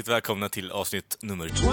[0.00, 1.70] Hjärtligt välkomna till avsnitt nummer två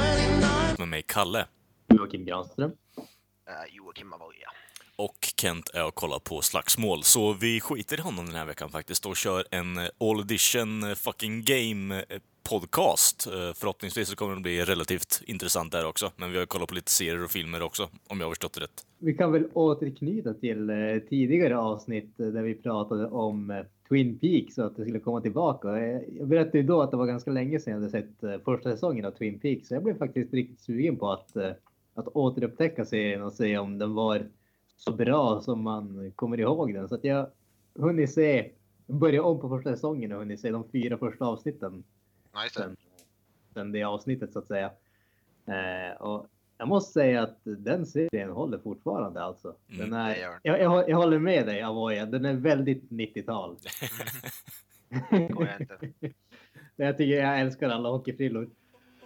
[0.79, 1.45] med mig, Kalle.
[1.87, 2.69] Joakim Granström.
[2.69, 4.49] Uh, Joakim Avoya.
[4.95, 8.69] Och Kent är och kollar på slagsmål, så vi skiter i honom den här veckan
[8.69, 12.05] faktiskt och kör en all edition fucking game
[12.49, 13.27] podcast.
[13.27, 16.75] Eh, Förhoppningsvis så kommer det bli relativt intressant där också, men vi har kollat på
[16.75, 18.85] lite serier och filmer också, om jag har förstått det rätt.
[18.99, 20.75] Vi kan väl återknyta till eh,
[21.09, 23.57] tidigare avsnitt eh, där vi pratade om eh,
[23.89, 25.79] Twin Peaks och att det skulle komma tillbaka.
[26.17, 28.71] Jag berättade ju då att det var ganska länge sedan jag hade sett eh, första
[28.71, 31.51] säsongen av Twin Peaks, så jag blev faktiskt riktigt sugen på att, eh,
[31.93, 34.29] att återupptäcka serien och se om den var
[34.77, 36.89] så bra som man kommer ihåg den.
[36.89, 37.27] Så att jag
[37.75, 38.51] hunnit se,
[38.87, 41.83] börja om på första säsongen och hunnit se de fyra första avsnitten
[42.43, 42.61] Nice.
[42.61, 42.75] sen,
[43.53, 44.71] sen det avsnittet så att säga.
[45.45, 49.55] Eh, och jag måste säga att den serien håller fortfarande alltså.
[49.67, 50.39] Den Mm, är, det gör den.
[50.43, 53.57] jag, jag, jag håller med dig Avoya, den är väldigt 90-tal.
[55.29, 56.11] Går jag
[56.75, 58.49] jag tycker jag älskar alla hockeyfrillor.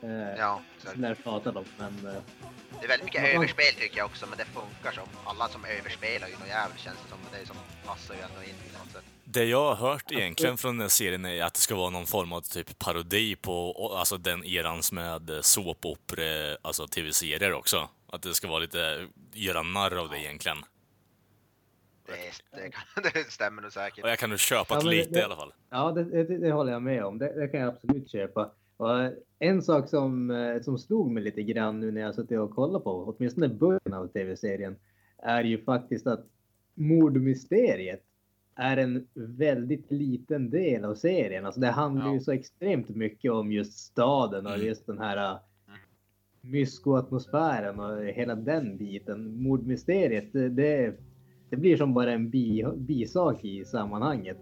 [0.03, 0.61] Eh, Ja.
[0.95, 2.21] När pratar dem, men eh,
[2.79, 3.29] Det är väldigt mycket Ja.
[3.29, 5.03] överspel tycker jag också, men det funkar som.
[5.25, 7.17] Alla som överspelar ju något jävligt känns det som.
[7.31, 9.03] Det är som passar ju ändå in på något sätt.
[9.23, 12.33] Det jag har hört egentligen från den serien är att det ska vara någon form
[12.33, 17.89] av typ parodi på alltså den erans med såpopera, alltså tv-serier också.
[18.11, 20.57] Att det ska vara lite, göra narr av det egentligen.
[23.13, 24.03] Det, stämmer nog säkert.
[24.03, 25.53] Och jag kan nog köpa Ja, det lite i alla fall.
[25.69, 27.17] Ja, det, det, det håller jag med om.
[27.17, 28.51] Det, det kan jag absolut köpa.
[28.81, 32.51] Och en sak som, eh, som slog mig lite grann nu när jag suttit och
[32.51, 34.75] kollat på, åtminstone början av tv-serien,
[35.17, 36.25] är ju faktiskt att
[36.73, 38.01] mordmysteriet
[38.55, 41.45] är en väldigt liten del av serien.
[41.45, 42.13] Alltså det handlar Ja.
[42.13, 44.65] ju så extremt mycket om just staden och Mm.
[44.67, 45.37] just den här eh,
[46.41, 49.43] mysko-atmosfären och hela den biten.
[49.43, 50.93] Mordmysteriet, det,
[51.49, 54.37] det blir som bara en bi, bisak i sammanhanget.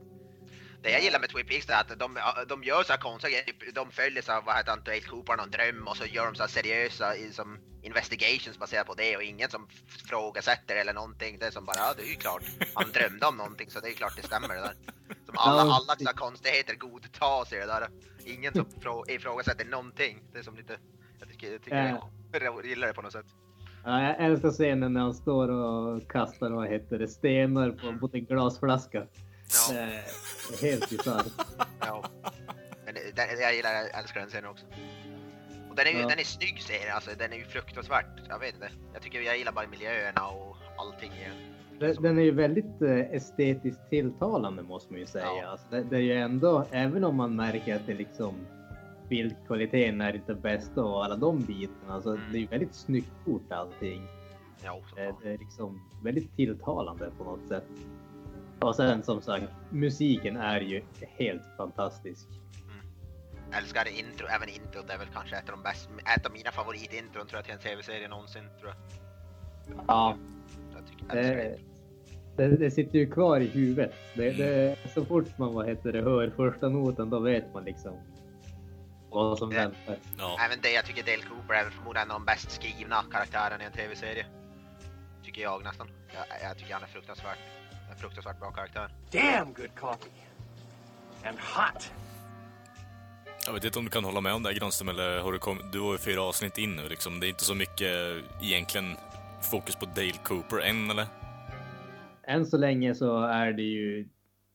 [0.82, 2.18] Det jag gillar med Twin Peaks är att de,
[2.48, 3.74] de gör så här konstiga grejer.
[3.74, 6.36] De följer så här, vad heter han, Dale Cooper, någon dröm och så gör de
[6.36, 9.68] så seriösa som investigations baserat på det och ingen som
[10.10, 11.40] frågasätter eller någonting.
[11.40, 12.44] Det är som bara, ja det är ju klart.
[12.74, 14.74] Han drömde om någonting så det är ju klart det stämmer det där.
[15.26, 17.88] Som alla, alla så här konstigheter godtas i det där.
[18.26, 20.24] Ingen som frå- ifrågasätter någonting.
[20.34, 20.78] Det är som lite,
[21.20, 21.78] jag tycker, jag, tycker
[22.46, 23.26] jag gillar det på något sätt.
[23.86, 28.14] Ja, jag älskar scenen när han står och kastar vad heter det, stenar på, mot
[28.14, 29.08] en glasflaska.
[29.70, 29.76] Ja.
[29.76, 31.26] Det är helt bisarrt.
[31.80, 32.04] Ja.
[32.86, 34.66] Men den, jag gillar, jag älskar den scenen också.
[35.70, 36.08] Och den är ju Ja.
[36.08, 38.06] den är snygg serien, alltså den är ju fruktansvärt.
[38.30, 38.70] Jag vet inte.
[38.94, 41.12] Jag tycker jag gillar bara miljöerna och allting
[41.80, 42.02] den.
[42.04, 45.26] Den- är ju väldigt eh, estetiskt tilltalande måste man ju säga.
[45.26, 45.48] Ja.
[45.48, 48.34] Alltså, det, det är ju ändå, även om man märker att det liksom
[49.10, 51.94] bildkvaliteten är inte bästa och alla de bitarna.
[51.94, 52.32] Alltså, Mm.
[52.32, 54.08] Det är ju väldigt snyggt gjort allting.
[54.64, 55.02] Ja, så.
[55.02, 57.66] Eh, Det är liksom väldigt tilltalande på något sätt.
[58.62, 60.84] Och sen som sagt, musiken är ju
[61.18, 62.28] helt fantastisk.
[63.52, 67.28] Älskar intro, även introt är väl kanske ett av de bästa, ett av mina favoritintron
[67.28, 68.78] tror jag till en tv-serie någonsin tror jag.
[69.88, 70.18] Ja,
[70.76, 71.58] Jag tycker, det,
[72.38, 73.94] det, det sitter ju kvar i huvudet.
[74.16, 77.94] Det, det, så fort man vad heter det, hör första noten då vet man liksom
[79.10, 79.98] vad som väntar.
[80.18, 80.38] Ja.
[80.46, 83.66] Även det, jag tycker Dale Cooper är förmodligen en av de bäst skrivna karaktärerna i
[83.66, 84.26] en tv-serie.
[85.24, 85.88] Tycker jag nästan.
[86.14, 87.38] Jag, jag tycker han är fruktansvärt,
[87.92, 88.88] en fruktansvärt bra karaktär.
[89.12, 90.12] Damn good coffee.
[91.26, 91.92] And hot.
[93.46, 95.40] Jag vet inte om du kan hålla med om det här Granström, eller har du
[95.40, 95.72] kommit...
[95.72, 97.20] Du har ju fyra avsnitt in nu liksom.
[97.20, 98.96] Det är inte så mycket egentligen
[99.52, 101.06] fokus på Dale Cooper än, eller?
[102.28, 104.08] Än så länge så är det ju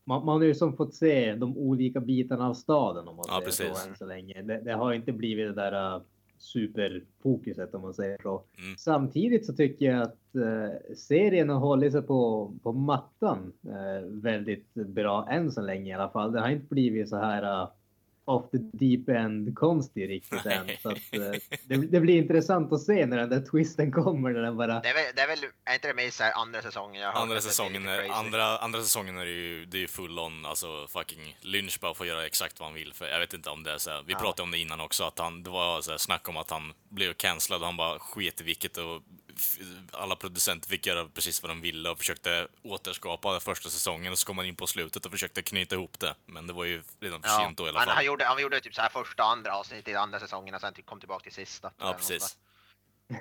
[0.06, 3.32] man, man har ju som fått se de olika bitarna av staden om man Ja,
[3.34, 3.82] säger precis.
[3.82, 4.42] så än så länge.
[4.42, 6.02] Det, det har inte blivit det där uh,
[6.44, 8.42] superfokuset om man säger så.
[8.58, 8.76] Mm.
[8.78, 14.74] Samtidigt så tycker jag att eh, serien har hållit sig på, på mattan eh, väldigt
[14.74, 16.32] bra än så länge i alla fall.
[16.32, 17.68] Det har inte blivit så här uh,
[18.24, 20.70] off the deep end konstig riktigt än.
[20.82, 21.20] Så att, eh,
[21.64, 24.88] det, det blir intressant att se när den där twisten kommer när den bara Det
[24.88, 27.02] är väl, det är, väl, är inte det med i så andra säsongen?
[27.02, 30.46] Jag Andra säsongen, är, andra, andra säsongen är det ju, det är ju full on,
[30.46, 32.92] alltså fucking Lynch bara får göra exakt vad han vill.
[32.94, 34.18] För jag vet inte om det är så här, vi Ja.
[34.18, 36.72] pratade om det innan också, att han, det var så här snack om att han
[36.88, 39.02] blev cancellad och han bara sket i vilket och
[39.92, 44.26] alla producenter fick göra precis vad de ville och försökte återskapa första säsongen och så
[44.26, 46.14] kom man in på slutet och försökte knyta ihop det.
[46.26, 47.94] Men det var ju redan för sent då i alla han, fall.
[47.94, 50.60] han, gjorde, han gjorde typ så här första och andra avsnittet i andra säsongen och
[50.60, 51.72] sen typ kom tillbaka till sista.
[51.78, 52.36] Ja, precis.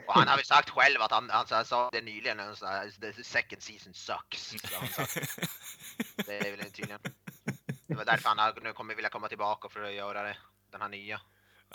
[0.07, 2.68] Och han har väl sagt själv att han, han, han sa det nyligen, en sån
[2.68, 4.56] här, the second season sucks.
[4.74, 5.06] Han sa,
[6.15, 7.00] det är väl tydligen.
[7.88, 10.38] Det var därför han nu kommer vilja komma tillbaka för att göra det,
[10.71, 11.21] den här nya.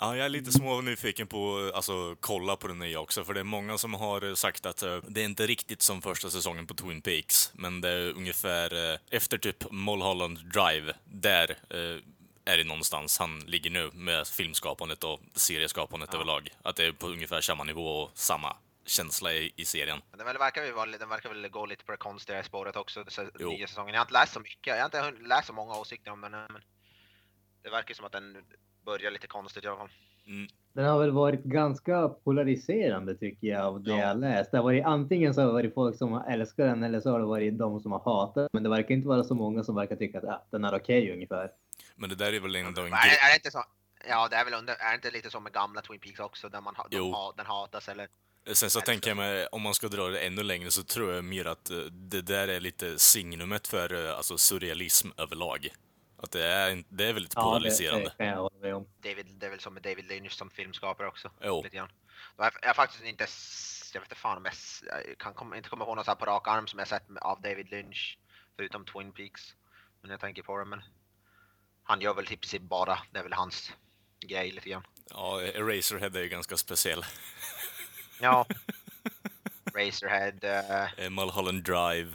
[0.01, 3.39] Ja, jag är lite små nyfiken på alltså kolla på den nya också, för det
[3.39, 6.73] är många som har sagt att eh, det är inte riktigt som första säsongen på
[6.73, 12.03] Twin Peaks, men det är ungefär eh, efter typ Mulholland Drive, där eh,
[12.53, 16.49] är det någonstans han ligger nu med filmskapandet och serieskapandet överlag.
[16.61, 18.55] Att det är på ungefär samma nivå och samma
[18.85, 20.01] känsla i, i serien.
[20.09, 22.75] Men den väl verkar ju vara, den verkar väl gå lite på det konstiga spåret
[22.75, 23.93] också, den nya säsongen.
[23.93, 26.31] Jag har inte läst så mycket, jag har inte läst så många åsikter om den,
[26.31, 26.61] men
[27.63, 28.37] det verkar som att den
[28.85, 29.89] börjar lite konstigt i alla fall.
[30.73, 33.97] Den har väl varit ganska polariserande tycker jag av det Ja.
[33.97, 34.51] jag läst.
[34.51, 37.11] Det har varit antingen så har det varit folk som har älskat den eller så
[37.11, 38.47] har det varit de som har hatat.
[38.53, 41.13] Men det verkar inte vara så många som verkar tycka att ah, den är okej
[41.13, 41.51] ungefär.
[41.95, 43.09] Men det där är väl ändå en är, grej.
[43.11, 43.63] det- är det inte så?
[44.09, 46.49] Ja, det är väl under, är det inte lite som med gamla Twin Peaks också,
[46.49, 47.11] där man de Jo.
[47.11, 48.07] ha, den hatas eller?
[48.53, 51.23] Sen så tänker jag mig, om man ska dra det ännu längre så tror jag
[51.23, 55.67] mer att eh, det där är lite signumet för eh, alltså surrealism överlag.
[56.21, 58.13] Att det är, det är väldigt Ja, det, polariserande.
[58.17, 58.27] det kan
[58.63, 58.87] jag om.
[59.03, 61.31] David, det är väl som med David Lynch som filmskapare också.
[61.41, 61.63] Jo.
[61.63, 61.91] Lite grann.
[62.37, 63.27] Jag har, jag har faktiskt inte,
[63.93, 64.53] jag vet inte fan om jag,
[65.07, 67.03] jag kan komma, inte komma ihåg något så här på rak arm som jag sett
[67.21, 68.17] av David Lynch.
[68.55, 69.55] Förutom Twin Peaks.
[70.01, 70.81] Men jag tänker på det, men
[71.83, 73.73] han gör väl typ sig bara, det är väl hans
[74.19, 74.83] grej lite grann.
[75.09, 77.05] Ja, Eraserhead är ju ganska speciell.
[78.21, 78.45] Ja.
[79.73, 82.09] Razorhead, uh, Mulholland Drive,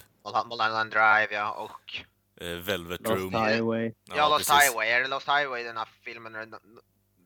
[0.48, 2.04] Mulholland Drive ja, och
[2.40, 3.34] Velvet Lost Room.
[3.34, 3.92] Highway.
[4.04, 4.69] Ja, Lost precis.
[4.69, 4.88] Highway.
[4.88, 6.34] Är det Lost Highway den här filmen?
[6.34, 6.48] Är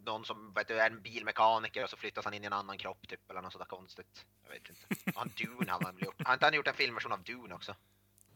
[0.04, 2.78] någon som vet du, är en bilmekaniker och så flyttas han in i en annan
[2.78, 4.26] kropp typ eller något sådär konstigt.
[4.44, 5.18] Jag vet inte.
[5.18, 6.22] Han Dune har han väl gjort.
[6.24, 7.74] Har inte han gjort en filmversion av Dune också?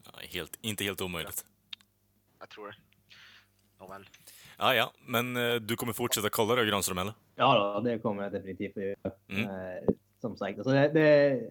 [0.05, 1.45] Ja, helt, inte helt omöjligt.
[2.39, 2.75] Jag tror det.
[3.79, 4.09] Nåväl.
[4.57, 7.13] Ja, ja, men eh, du kommer fortsätta kolla det, Granström, eller?
[7.35, 9.15] Ja, då, det kommer jag definitivt att göra.
[9.27, 9.43] Mm.
[9.43, 9.83] Eh,
[10.21, 11.41] som sagt, alltså det, det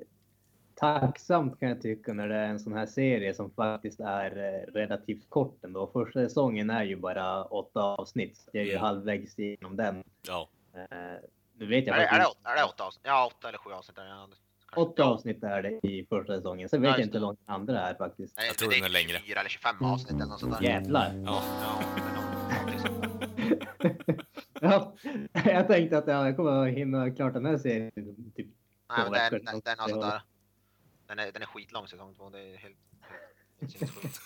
[0.83, 4.73] tacksamt kan jag tycka när det är en sån här serie som faktiskt är eh,
[4.73, 5.87] relativt kort ändå.
[5.93, 8.37] Första säsongen är ju bara åtta avsnitt.
[8.37, 8.83] Så jag är ju Mm.
[8.83, 10.05] halvvägs igenom den.
[10.29, 10.49] Ja.
[10.75, 10.87] Eh,
[11.59, 13.03] nu vet jag Är, det- är, det, faktiskt är det åtta avsnitt?
[13.07, 14.11] Ja, åtta eller sju avsnitt är det.
[14.11, 14.81] Kanske.
[14.81, 16.69] åtta avsnitt är det i första säsongen.
[16.69, 17.27] Sen vet Ja, jag inte hur det.
[17.27, 18.37] långt den andra är faktiskt.
[18.37, 19.19] Nej, Jag tror det den är längre.
[19.19, 20.63] 24 eller 25 avsnitt eller något sånt där.
[20.69, 21.13] Jävlar!
[21.27, 21.43] Ja.
[24.61, 24.93] Ja,
[25.45, 27.91] jag tänkte att ja, jag kommer att hinna klart den här serien
[28.37, 28.47] typ
[28.89, 29.39] Nej, men Två den, veckor.
[29.53, 30.23] den, den, har sånt där.
[31.13, 32.31] Den, är, den är skitlång säsong två.
[32.31, 32.77] Det är helt,
[33.81, 34.21] helt.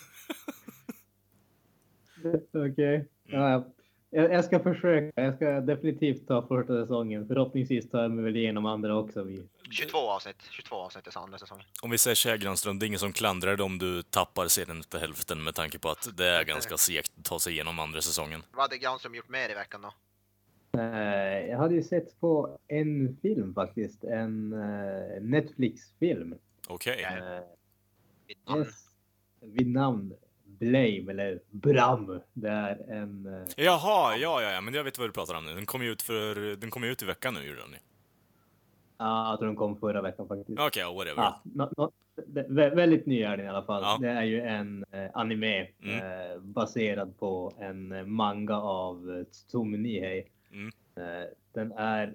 [2.72, 3.08] Okej.
[3.24, 3.64] Ja, ja.
[4.10, 5.22] jag, jag ska försöka.
[5.22, 7.28] Jag ska definitivt ta första säsongen.
[7.28, 9.22] Förhoppningsvis tar jag mig väl igenom andra också.
[9.22, 9.48] Vi.
[9.70, 10.42] 22 avsnitt.
[10.50, 11.64] 22 avsnitt är andra säsongen.
[11.82, 14.48] Om vi säger så här, Granström, det är ingen som klandrar dig om du tappar
[14.48, 17.78] serien efter hälften med tanke på att det är ganska segt att ta sig igenom
[17.78, 18.42] andra säsongen.
[18.52, 19.92] Vad hade Granström gjort mer i veckan då?
[20.80, 24.04] Eh, jag hade ju sett på en film faktiskt.
[24.04, 26.34] En eh, Netflix-film.
[26.68, 27.00] Okej.
[27.02, 27.36] Ja.
[28.56, 28.66] Eh.
[29.40, 30.14] Vid namn
[30.44, 32.20] Blame eller Bram.
[32.32, 33.26] Det är en...
[33.26, 35.54] Eh, Jaha, ja, ja, ja, men jag vet vad du pratar om nu.
[35.54, 37.78] Den kom ju ut, för, den kom ju ut i veckan nu, gjorde den ju.
[38.98, 40.60] ja, jag tror den kom förra veckan faktiskt.
[40.60, 41.22] Okej, ja, whatever.
[41.76, 41.90] Ja,
[42.26, 43.82] det- vä- väldigt ny är den i alla fall.
[43.82, 43.98] Ja.
[44.00, 45.96] Det är ju en eh, anime Mm.
[46.30, 50.28] eh, baserad på en eh, manga av eh, Tsutomu Nihei.
[50.52, 50.72] Mm.
[50.96, 52.14] Eh, den är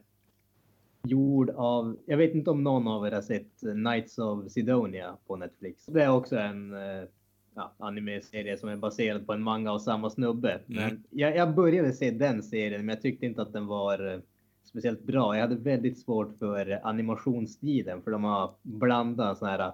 [1.04, 5.18] gjord av, jag vet inte om någon av er har sett eh, Knights of Sidonia
[5.28, 5.86] på Netflix.
[5.86, 7.04] Det är också en eh,
[7.56, 10.52] ja, anime-serie som är baserad på en manga av samma snubbe.
[10.52, 10.64] Mm.
[10.68, 14.20] Men jag, jag började se den serien, men jag tyckte inte att den var eh,
[14.64, 15.36] speciellt bra.
[15.36, 19.72] Jag hade väldigt svårt för animationsstilen, för de har blandat sån här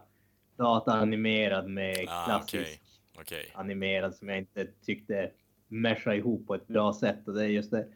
[0.57, 2.81] dataanimerad med Ah, klassisk
[3.13, 3.21] okej.
[3.21, 3.51] Okej.
[3.55, 5.31] animerad som jag inte tyckte
[5.67, 7.27] mesha ihop på ett bra sätt.
[7.27, 7.87] Och det är just det.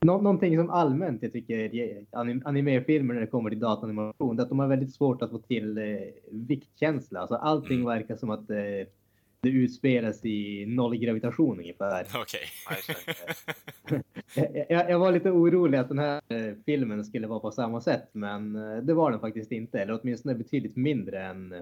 [0.00, 4.44] Nå någonting som allmänt jag tycker anim animefilmer när det kommer till dataanimation, det är
[4.44, 5.84] att de har väldigt svårt att få till eh,
[6.30, 7.20] viktkänsla.
[7.20, 7.86] Alltså allting Mm.
[7.86, 8.56] verkar som att eh,
[9.40, 12.06] det utspelas i nollgravitation ungefär.
[12.22, 12.40] Okej.
[12.88, 13.06] Just
[14.34, 17.80] Jag, jag, jag var lite orolig att den här eh, filmen skulle vara på samma
[17.80, 19.78] sätt, men eh, det var den faktiskt inte.
[19.80, 21.54] Eller åtminstone betydligt mindre än,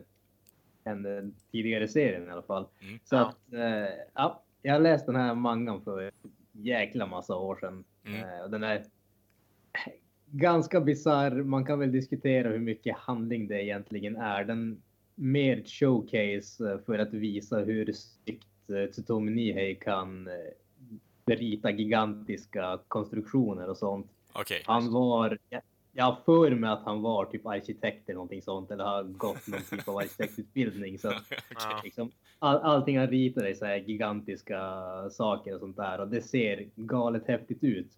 [0.85, 2.67] än den tidigare serien i alla fall.
[2.83, 2.99] Mm.
[3.05, 3.21] Så Ja.
[3.27, 6.11] att, eh, ja, jag läste den här mangan för
[6.53, 7.85] jäkla massa år sedan.
[8.07, 8.21] Mm.
[8.21, 8.85] Eh, och den är
[10.31, 11.31] ganska bizarr.
[11.31, 14.45] Man kan väl diskutera hur mycket handling det egentligen är.
[14.45, 14.83] Den
[15.15, 20.29] mer ett showcase eh, för att visa hur snyggt eh, Tsutomu Nihei kan
[21.27, 24.11] rita gigantiska konstruktioner och sånt.
[24.33, 24.63] Okej.
[24.65, 25.39] Han var,
[25.97, 29.47] jag har för mig att han var typ arkitekt eller någonting sånt eller har gått
[29.47, 30.99] någon typ av arkitektutbildning.
[30.99, 31.23] Så att,
[31.55, 31.81] Ja.
[31.85, 34.61] liksom, all, allting han ritar är så här gigantiska
[35.11, 37.91] saker och sånt där och det ser galet häftigt ut.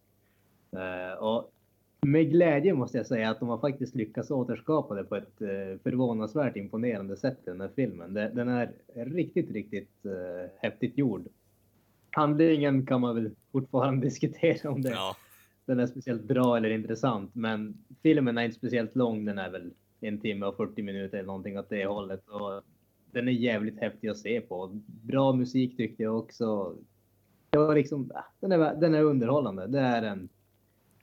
[0.72, 1.52] Eh, och
[2.00, 5.82] med glädje måste jag säga att de har faktiskt lyckats återskapa det på ett eh,
[5.82, 8.14] förvånansvärt imponerande sätt i den här filmen.
[8.14, 11.28] Det, den är riktigt, riktigt eh, häftigt gjord.
[12.10, 15.16] Handlingen kan man väl fortfarande diskutera om det Ja,
[15.68, 17.34] den är speciellt bra eller intressant.
[17.34, 19.24] Men filmen är inte speciellt lång.
[19.24, 19.70] Den är väl
[20.00, 22.28] en timme och 40 minuter eller någonting åt det hållet.
[22.28, 22.62] Och
[23.12, 24.80] den är jävligt häftig att se på.
[24.86, 26.76] Bra musik tyckte jag också.
[27.50, 29.66] Jag liksom, äh, den, är, den är underhållande.
[29.66, 30.28] Det är en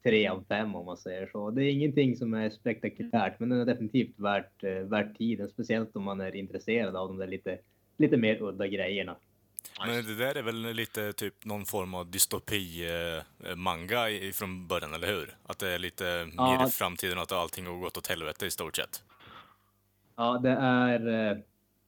[0.04, 1.52] tre av fem om man säger så.
[1.52, 5.50] Det är ingenting som är spektakulärt, men den är definitivt värt, eh, värt tiden.
[5.50, 7.58] Speciellt om man är intresserad av de där lite,
[7.98, 9.16] lite mer udda grejerna
[9.80, 15.36] men det där är väl lite typ någon form av dystopi-manga från början, eller hur?
[15.46, 16.58] Att det är lite Ja.
[16.60, 19.04] mer i framtiden att allting har gått åt helvete i stort sett.
[20.16, 21.32] Ja, det är...
[21.32, 21.38] eh,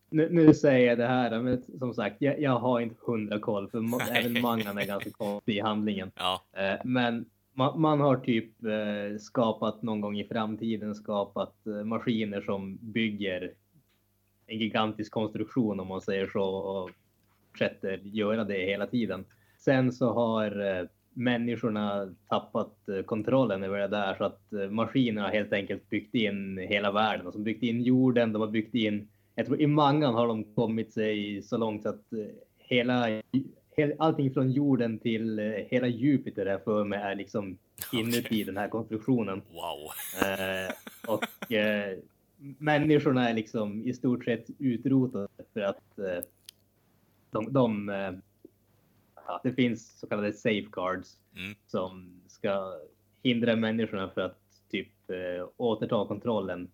[0.09, 3.69] Nu, nu säger jag det här, men som sagt, jag, jag har inte hundra koll
[3.69, 6.11] för ma- även mangan är ganska konstig i handlingen.
[6.15, 11.83] Ja, Eh, Men man, man har typ eh, skapat någon gång i framtiden skapat eh,
[11.83, 13.51] maskiner som bygger
[14.47, 16.91] en gigantisk konstruktion om man säger så och
[17.57, 19.25] fortsätter göra det hela tiden.
[19.57, 25.27] Sen så har eh, människorna tappat eh, kontrollen över det där så att eh, maskinerna
[25.27, 28.33] har helt enkelt byggt in hela världen och som byggt in jorden.
[28.33, 31.89] De har byggt in, jag tror i mangan har de kommit sig så långt så
[31.89, 32.03] att
[32.57, 33.07] hela
[33.77, 37.57] hel- allting från jorden till hela Jupiter är för mig är liksom
[37.93, 39.41] inuti den här konstruktionen.
[39.51, 39.89] wow.
[40.23, 40.73] Eh,
[41.13, 41.97] och eh,
[42.57, 46.23] människorna är liksom i stort sett utrotade för att eh,
[47.45, 48.13] de, de eh,
[49.27, 51.55] ja, det finns så kallade safeguards Mm.
[51.67, 52.73] som ska
[53.23, 54.39] hindra människorna för att
[54.69, 56.71] typ eh, återta kontrollen.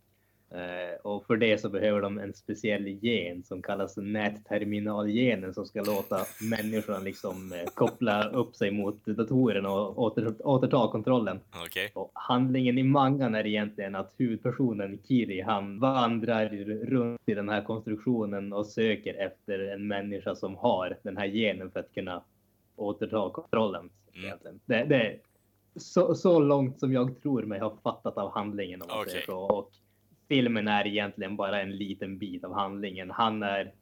[0.54, 5.82] Eh, och för det så behöver de en speciell gen som kallas nätterminalgenen som ska
[5.84, 6.18] låta
[6.50, 11.40] människorna liksom eh, koppla upp sig mot datorerna och åter, återta kontrollen.
[11.66, 11.92] Okej.
[11.94, 16.50] Och handlingen i mangan är egentligen att huvudpersonen Kiri, han vandrar
[16.86, 21.72] runt i den här konstruktionen och söker efter en människa som har den här genen
[21.72, 22.24] för att kunna
[22.76, 23.90] återta kontrollen.
[24.16, 24.60] Mm.
[24.66, 25.20] Det, det är
[25.76, 29.12] så, så långt som jag tror mig ha fattat av handlingen om man Okej.
[29.12, 29.40] säger så.
[29.40, 29.72] Och
[30.28, 33.12] filmen är egentligen bara en liten bit av handlingen.
[33.12, 33.74] Han är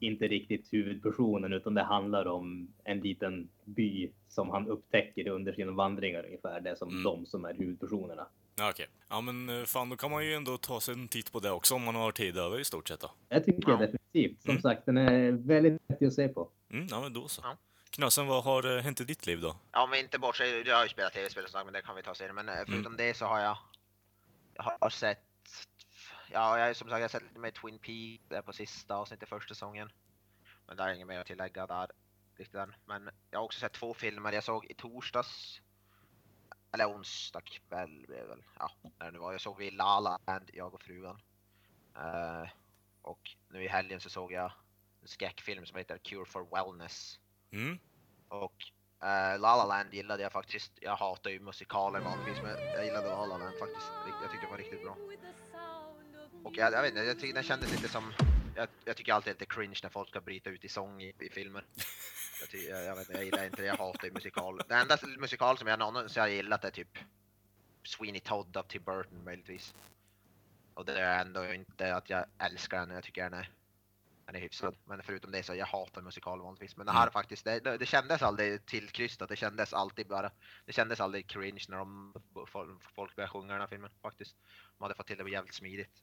[0.00, 5.72] inte riktigt huvudpersonen utan det handlar om en liten by som han upptäcker under sina
[5.72, 6.60] vandringar ungefär.
[6.60, 7.02] Det är som Mm.
[7.02, 8.26] de som är huvudpersonerna.
[8.58, 8.86] Ja, okej.
[9.08, 11.50] Ja, men eh, fan, då kan man ju ändå ta sig en titt på det
[11.50, 13.10] också om man har tid över i stort sett då.
[13.28, 13.76] Jag tycker Ja.
[13.76, 14.42] definitivt.
[14.42, 14.62] Som Mm.
[14.62, 16.48] sagt, den är väldigt häftig att se på.
[16.70, 17.42] Mm, ja, men då så.
[17.44, 17.56] Ja.
[17.90, 19.56] Knösen, vad har eh, hänt i ditt liv då?
[19.72, 22.02] Ja, men inte bortse, jag har ju spelat tv-spel och sånt, men det kan vi
[22.02, 22.32] ta senare.
[22.32, 23.56] Men eh, förutom det så har jag,
[24.54, 25.18] jag har sett,
[26.30, 29.28] ja, jag som sagt, jag har sett lite mer Twin Peaks där på sista avsnittet
[29.28, 29.92] första säsongen.
[30.66, 31.90] Men där är inget mer att tillägga där
[32.36, 32.74] riktigt än.
[32.84, 34.32] Men jag har också sett två filmer.
[34.32, 35.60] Jag såg i torsdags,
[36.72, 39.32] eller onsdag kväll blev väl, ja, när det var.
[39.32, 41.20] Jag såg vi La La Land, jag och frugan.
[41.96, 42.48] Eh,
[43.02, 44.52] och nu i helgen så såg jag
[45.02, 47.20] en skräckfilm som heter Cure for Wellness.
[47.50, 47.78] Mm?
[48.28, 50.72] Och uh, La La Land gillade jag faktiskt.
[50.80, 53.90] Jag hatar ju musikaler vanligtvis men jag gillade La La Land faktiskt.
[54.22, 54.96] Jag tyckte det var riktigt bra.
[56.46, 58.12] Och jag, jag vet inte, jag tycker den kändes lite som...
[58.56, 61.02] Jag, jag tycker alltid att det är cringe när folk ska bryta ut i sång
[61.02, 61.64] i, i filmer.
[62.40, 64.60] Jag, ty, jag, jag, vet, inte, jag gillar inte det, jag hatar musikal.
[64.68, 66.98] Den enda musikal som jag någonsin har gillat är typ
[67.84, 69.74] Sweeney Todd av Tim Burton möjligtvis.
[70.74, 73.50] Och det är ändå inte att jag älskar den, jag tycker den är
[74.26, 74.76] den är hyfsad.
[74.84, 76.76] Men förutom det så jag hatar musikal vanligtvis.
[76.76, 79.28] Men det här faktiskt, det, det, kändes aldrig tillkrystat.
[79.28, 80.30] Det kändes alltid bara,
[80.66, 82.14] det kändes aldrig cringe när de,
[82.46, 84.36] folk, folk började sjunga den här filmen faktiskt.
[84.78, 86.02] De hade fått till det jävligt smidigt.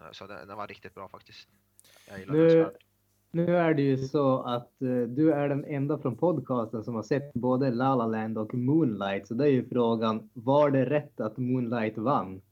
[0.00, 1.48] Eh, Så den, den var riktigt bra faktiskt.
[2.32, 2.70] Nu,
[3.30, 7.02] nu är det ju så att eh, du är den enda från podcasten som har
[7.02, 9.28] sett både La La Land och Moonlight.
[9.28, 12.42] Så det är ju frågan, var det rätt att Moonlight vann?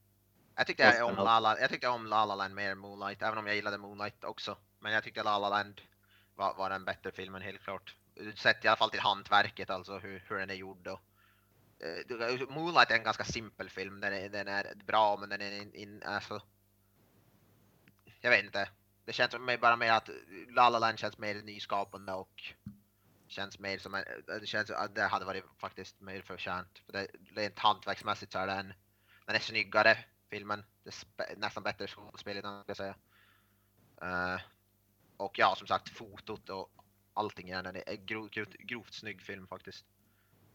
[0.56, 3.22] Jag tyckte jag om La La, jag tyckte om La La Land mer än Moonlight,
[3.22, 4.56] även om jag gillade Moonlight också.
[4.80, 5.80] Men jag tyckte La La Land
[6.36, 7.96] var, var den bättre filmen helt klart.
[8.36, 10.94] Sett i alla fall till hantverket, alltså hur, hur den är gjord eh,
[12.08, 15.62] det- Moonlight är en ganska simpel film, den är, den är bra men den är
[15.62, 16.40] in, in, alltså,
[18.20, 18.68] jag vet inte.
[19.04, 20.10] Det känns mig bara mer att
[20.48, 22.52] La La Land känns mer nyskapande och
[23.28, 26.82] känns mer som en, det känns att det hade varit faktiskt mer förtjänt.
[26.86, 28.74] För det, rent hantverksmässigt så är den,
[29.26, 29.98] den är snyggare
[30.30, 30.64] filmen.
[30.84, 32.96] Det är nästan bättre skådespel ska jag säga.
[34.02, 34.40] Uh,
[35.16, 36.70] och ja, som sagt fotot och
[37.14, 39.84] allting i den är grovt, grov, grovt snygg film faktiskt.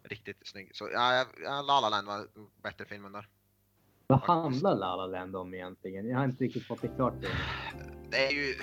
[0.04, 0.76] Riktigt snygg.
[0.76, 3.28] Så ja, ja, La La Land var en bättre filmen där.
[4.14, 6.10] Vad handlar La La Land om egentligen?
[6.10, 7.32] Jag har inte riktigt fått det klart för mig.
[8.12, 8.56] Det är ju...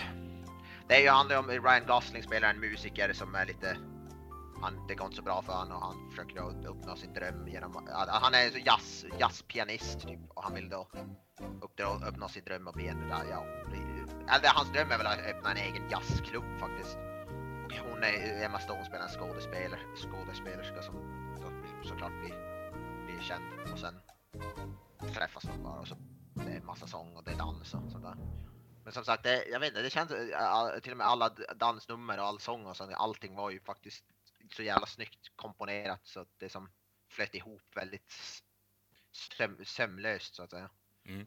[0.89, 3.77] Det är ju handlar om Ryan Gosling spelar en musiker som är lite...
[4.63, 7.89] Han, det går inte så bra för honom och han försöker uppnå sin dröm genom...
[8.09, 10.89] Han är jazz, jazzpianist typ och han vill då
[11.63, 13.09] uppnå, uppnå sin dröm och bli en...
[13.09, 13.45] Ja,
[14.35, 16.99] eller hans dröm är väl att öppna en egen jazzklubb faktiskt.
[17.65, 20.95] Och hon är, Emma Stone spelar en skådespelare, skådespelerska som
[21.43, 21.49] då
[21.89, 22.35] såklart blir,
[23.07, 23.95] blir känd och sen
[25.09, 25.97] träffas de bara och så
[26.35, 28.15] det är massa sång och det är dans och sådär.
[28.85, 30.09] Men som sagt, det, jag vet inte, det känns
[30.83, 34.05] till och med alla dansnummer och all sång och sånt, allting var ju faktiskt
[34.57, 36.71] så jävla snyggt komponerat så att det som
[37.09, 38.13] flöt ihop väldigt
[39.13, 40.71] söm, sömlöst så att säga.
[41.05, 41.27] Mm.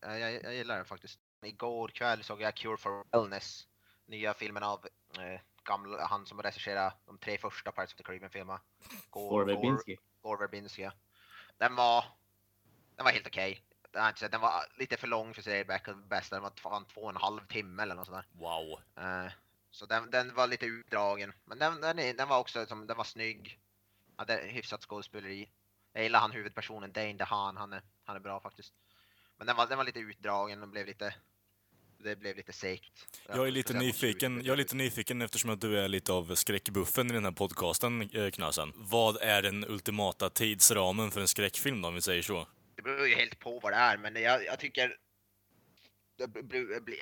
[0.00, 1.20] Jag, jag, jag gillar det faktiskt.
[1.42, 3.68] Igår kväll såg jag Cure for Wellness,
[4.06, 4.86] nya filmen av
[5.18, 8.60] eh, gamla, han som regisserade de tre första Pirates of the Caribbean-filmerna.
[9.10, 9.98] Gore Verbinski.
[10.22, 10.92] Gore Verbinski, ja.
[11.56, 12.04] Den var,
[12.98, 13.60] den var helt okej.
[13.90, 14.28] Okay.
[14.28, 17.46] Den var lite för lång för serieback bästa, den var fan två och en halv
[17.46, 18.40] timme eller något sånt där.
[18.40, 18.80] Wow.
[18.98, 19.30] Uh,
[19.70, 23.04] så den, den var lite utdragen, men den, den, den var också som, den var
[23.04, 23.58] snygg.
[24.16, 25.48] Hade hyfsat skådespeleri.
[25.92, 28.74] Jag gillar han huvudpersonen Dane DeHaan, han är, han är bra faktiskt.
[29.36, 31.14] Men den var, den var lite utdragen och blev lite
[31.98, 33.20] det blev lite segt.
[33.28, 37.10] Jag är lite nyfiken, jag är lite nyfiken eftersom att du är lite av skräckbuffen
[37.10, 38.72] i den här podcasten, eh, Knasen.
[38.76, 42.46] Vad är den ultimata tidsramen för en skräckfilm då, om vi säger så?
[42.78, 44.96] Det beror ju helt på vad det är, men jag, jag tycker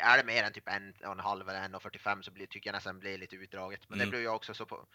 [0.00, 2.46] är det mer än typ en och en halv eller en och 45 så blir,
[2.46, 3.88] tycker jag nästan blir lite utdraget.
[3.88, 4.06] Men mm.
[4.06, 4.86] det blir ju också så på,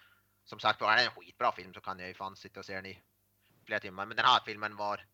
[0.43, 2.65] som sagt var, är det en skitbra film så kan jag ju fan sitta och
[2.65, 3.01] se den i
[3.65, 4.05] flera timmar.
[4.05, 5.05] Men den här filmen var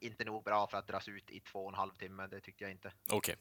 [0.00, 2.64] inte nog bra för att dras ut i två och en halv timme, det tyckte
[2.64, 2.92] jag inte.
[3.08, 3.16] Okej.
[3.16, 3.36] Okay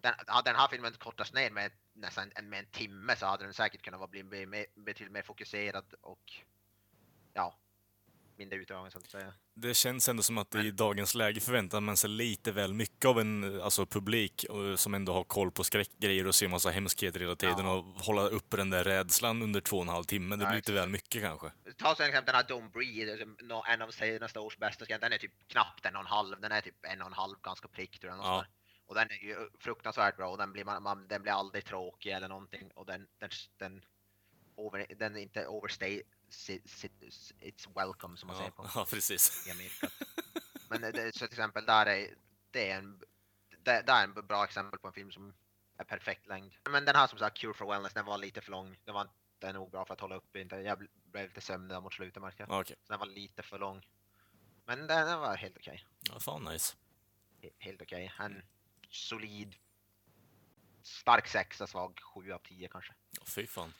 [0.00, 3.44] den, hade den här filmen kortats ner med nästan en, med en timme så hade
[3.44, 6.32] den säkert kunnat bli, bli, betydligt mer fokuserad och
[7.32, 7.58] ja,
[8.38, 9.34] mindre utdragen så att säga.
[9.54, 13.20] Det känns ändå som att i dagens läge förväntar man sig lite väl mycket av
[13.20, 14.44] en alltså, publik
[14.76, 17.72] som ändå har koll på skräckgrejer och ser massa hemskheter hela tiden ja.
[17.72, 20.34] och hålla uppe den där rädslan under två och en halv timme.
[20.34, 21.50] Det blir ja, lite väl mycket kanske.
[21.76, 23.26] Ta till exempel den här Don't Breathe,
[23.72, 26.60] en av senaste års bästa, den är typ knappt en och en halv, den är
[26.60, 28.18] typ en och en halv ganska prick tror jag.
[28.18, 28.46] Ja.
[28.86, 32.10] Och den är ju fruktansvärt bra och den blir, man, man, den blir aldrig tråkig
[32.10, 33.84] eller någonting och den, den, den,
[34.56, 39.46] over, den är inte overstay it's welcome som man ja, säger på ja, precis.
[39.46, 39.88] i Amerika.
[40.68, 42.14] Men det, så till exempel där är
[42.50, 43.02] det är en
[43.62, 45.34] det, det är en bra exempel på en film som
[45.76, 46.54] är perfekt längd.
[46.70, 48.78] Men den här som sagt, Cure for Wellness, den var lite för lång.
[48.84, 50.36] Den var inte nog bra för att hålla upp.
[50.36, 50.56] Inte.
[50.56, 52.60] Jag blev lite sömnig mot slutet märker jag.
[52.60, 52.76] Okay.
[52.82, 53.86] Så den var lite för lång.
[54.64, 55.84] Men den, den var helt okej.
[56.02, 56.14] Okay.
[56.14, 56.76] Ja, fan nice.
[57.58, 58.12] Helt okej.
[58.18, 58.42] Okay
[58.90, 59.56] solid
[60.82, 62.94] stark sexa, svag 7 av 10 kanske.
[63.10, 63.72] Ja, fy fan.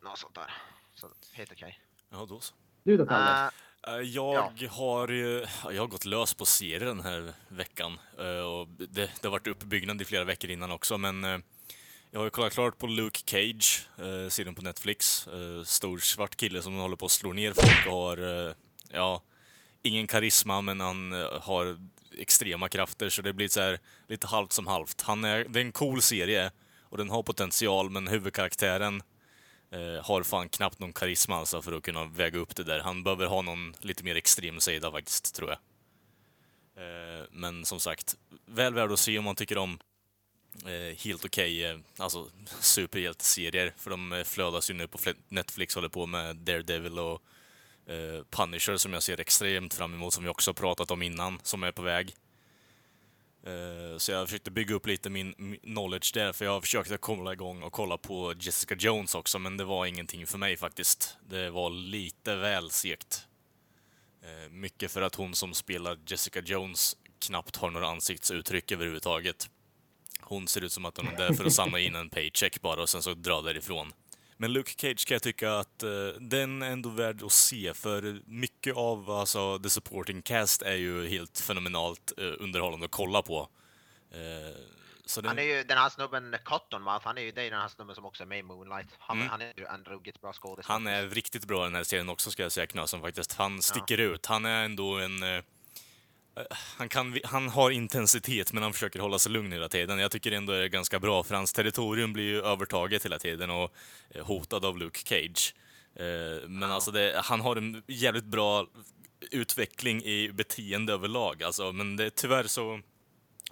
[0.00, 0.52] Något sånt där.
[1.00, 1.78] Så helt okej.
[2.10, 2.18] Okay.
[2.18, 2.54] Ja, då så.
[2.82, 3.50] Du då, Kalle?
[3.88, 4.68] Uh, jag ja.
[4.70, 5.08] har
[5.72, 7.98] jag har gått lös på serier den här veckan.
[8.20, 11.40] Uh, och det, det har varit uppbyggnad i flera veckor innan också, men uh,
[12.10, 15.28] jag har ju kollat klart på Luke Cage, uh, serien på Netflix.
[15.64, 18.54] stor svart kille som håller på att slå ner folk och har,
[18.88, 19.22] ja,
[19.82, 21.78] ingen karisma, men han har
[22.18, 25.02] extrema krafter, så det blir så här, lite halvt som halvt.
[25.02, 26.50] Han är, det är en cool serie
[26.82, 29.02] och den har potential, men huvudkaraktären
[29.70, 32.80] eh, har fan knappt någon karisma alltså för att kunna väga upp det där.
[32.80, 35.58] Han behöver ha någon lite mer extrem sida faktiskt, tror jag.
[36.84, 39.78] Eh, men som sagt, väl värd att se om man tycker om
[40.66, 42.30] eh, helt okej, okay, eh, alltså
[42.60, 47.22] superhjälteserier, för de eh, flödas ju nu på Netflix, håller på med Daredevil och
[47.90, 51.62] Eh, Punisher som jag ser extremt fram emot, som vi också pratat om innan, som
[51.62, 52.14] är på väg.
[53.46, 57.62] Eh, så jag försökte bygga upp lite min knowledge där, för jag försökte komma igång
[57.62, 61.16] och kolla på Jessica Jones också, men det var ingenting för mig faktiskt.
[61.28, 63.26] Det var lite väl segt.
[64.22, 69.50] Eh, mycket för att hon som spelar Jessica Jones knappt har några ansiktsuttryck överhuvudtaget.
[70.20, 72.82] Hon ser ut som att hon är där för att samla in en paycheck bara
[72.82, 73.92] och sen så dra därifrån.
[74.40, 78.20] Men Luke Cage kan jag tycka att uh, den är ändå värd att se, för
[78.26, 83.48] mycket av alltså, the supporting cast är ju helt fenomenalt uh, underhållande att kolla på.
[85.04, 85.28] Så den...
[85.28, 87.94] Han är ju den här snubben Cottonmouth, han är ju det är den här snubben
[87.94, 88.86] som också är med i Moonlight.
[88.98, 89.28] Han, mm.
[89.28, 90.66] han är ju en ruggigt bra skådis.
[90.66, 93.32] Han är riktigt bra i den här serien också ska jag säga, Knasen faktiskt.
[93.32, 94.04] Han sticker ja.
[94.04, 94.26] ut.
[94.26, 95.22] Han är ändå en
[96.50, 99.98] han, kan, han har intensitet, men han försöker hålla sig lugn hela tiden.
[99.98, 103.50] Jag tycker ändå det är ganska bra, för hans territorium blir ju övertaget hela tiden
[103.50, 103.74] och
[104.10, 105.54] eh, hotad av Luke Cage.
[105.94, 108.66] Eh, men alltså, det, han har en jävligt bra
[109.30, 112.80] utveckling i beteende överlag, alltså, men det, tyvärr så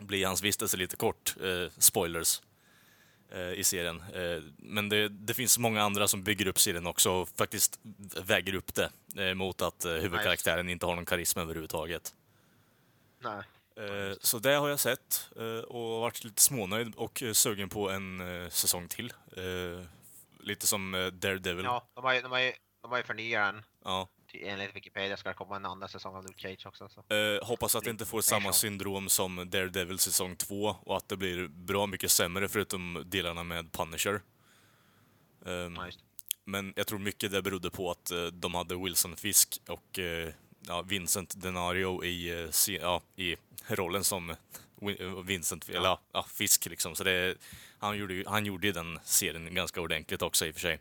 [0.00, 1.34] blir hans vistelse lite kort.
[1.40, 2.42] Eh, spoilers
[3.56, 4.02] i serien.
[4.56, 7.80] Men det, det, finns många andra som bygger upp serien också och faktiskt
[8.24, 8.90] väger upp det
[9.34, 12.14] mot att huvudkaraktären inte har någon karisma överhuvudtaget.
[13.18, 13.42] Nej.
[13.76, 17.90] Eh, Så det har jag sett eh, och varit lite smånöjd och eh, sugen på
[17.90, 19.12] en eh, säsong till.
[19.36, 19.84] Eh,
[20.40, 21.64] Lite som eh, Daredevil.
[21.64, 22.52] Ja, de har ju, de har ju,
[22.82, 23.62] de har ju förnyat den.
[23.84, 24.08] Ja.
[24.34, 26.88] Enligt Wikipedia ska det komma en andra säsong av Luke Cage också.
[26.88, 27.14] Så.
[27.14, 31.16] Eh, hoppas att det inte får samma syndrom som Daredevil säsong 2 och att det
[31.16, 34.22] blir bra mycket sämre förutom delarna med Punisher.
[35.46, 35.88] Ehm, Ja.
[36.44, 40.32] Men jag tror mycket det berodde på att eh, de hade Wilson Fisk och eh,
[40.60, 43.36] ja, Vincent Denario i, eh, ja, i
[43.68, 44.34] rollen som
[45.24, 46.94] Vincent, eller ja, Fisk liksom.
[46.94, 47.36] Så det,
[47.78, 50.80] han, gjorde ju, han gjorde ju den serien ganska ordentligt också i och för sig.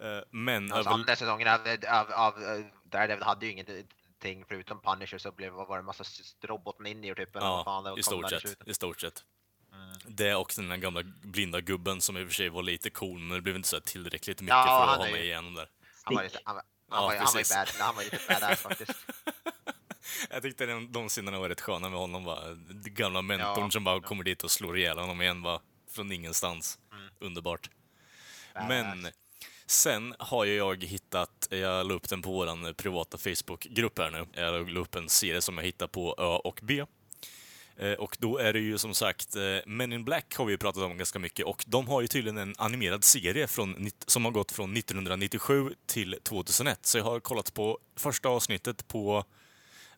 [0.00, 5.18] Eh, Men Alltså, andra säsongen av, av, av eh, Daredevil hade ju ingenting förutom Punisher
[5.18, 6.04] så blev, var det en massa
[6.42, 7.36] robotninjor typ.
[7.36, 8.68] eller vad fan ja, i stort sett.
[8.68, 9.24] I stort sett.
[10.06, 13.18] Det och den där gamla blinda gubben som i och för sig var lite cool,
[13.18, 15.68] men det blev inte så tillräckligt mycket Ja, för att ha med igenom där.
[16.02, 16.60] Han var, lite, han,
[16.92, 18.92] var- Ja, han, var, han var ju bad, han var lite badass faktiskt.
[20.30, 22.24] Jag tyckte den, de scenerna var rätt sköna med honom.
[22.24, 22.54] Bara.
[22.84, 26.78] Gamla mentorn Ja, som bara kommer dit och slår ihjäl honom igen bara, från ingenstans.
[26.92, 27.04] Mm.
[27.20, 27.70] Underbart.
[28.54, 28.68] Badass.
[28.68, 29.08] Men
[29.66, 34.26] sen har ju jag hittat, jag la upp den på vår privata Facebookgrupp här nu.
[34.32, 36.84] Jag la upp en serie som jag hittade på Ö och B.
[37.82, 40.58] Eh, och då är det ju som sagt, eh, Men in Black har vi ju
[40.58, 44.32] pratat om ganska mycket och de har ju tydligen en animerad serie från, som har
[44.32, 46.86] gått från 1997 till 2001.
[46.86, 49.24] Så jag har kollat på första avsnittet på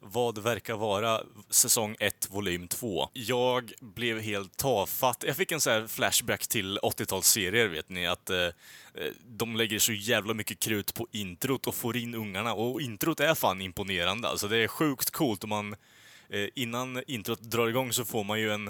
[0.00, 1.20] vad verkar vara
[1.50, 3.08] säsong 1, volym 2.
[3.12, 5.24] Jag blev helt tafatt.
[5.26, 8.52] Jag fick en sån här flashback till 80-talsserier, vet ni, att eh, eh,
[9.26, 12.54] de lägger så jävla mycket krut på introt och får in ungarna.
[12.54, 14.28] Och introt är fan imponerande.
[14.28, 15.76] Alltså det är sjukt coolt och man
[16.28, 18.68] eh, innan introt drar igång så får man ju en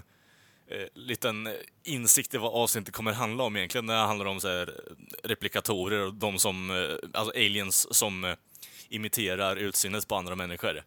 [0.68, 3.86] eh, liten insikt i vad avsnittet kommer handla om egentligen.
[3.86, 8.34] Det handlar om så här, eh, replikatorer och de som, eh, alltså aliens som eh,
[8.88, 10.82] imiterar utseendet på andra människor.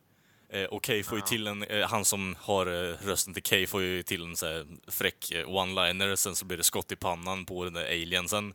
[0.49, 2.65] Eh, och Kay får ju till en, han som har
[3.05, 6.63] rösten till Kay får ju till en så här fräck one-liner, sen så blir det
[6.63, 8.53] skott i pannan på den där aliensen.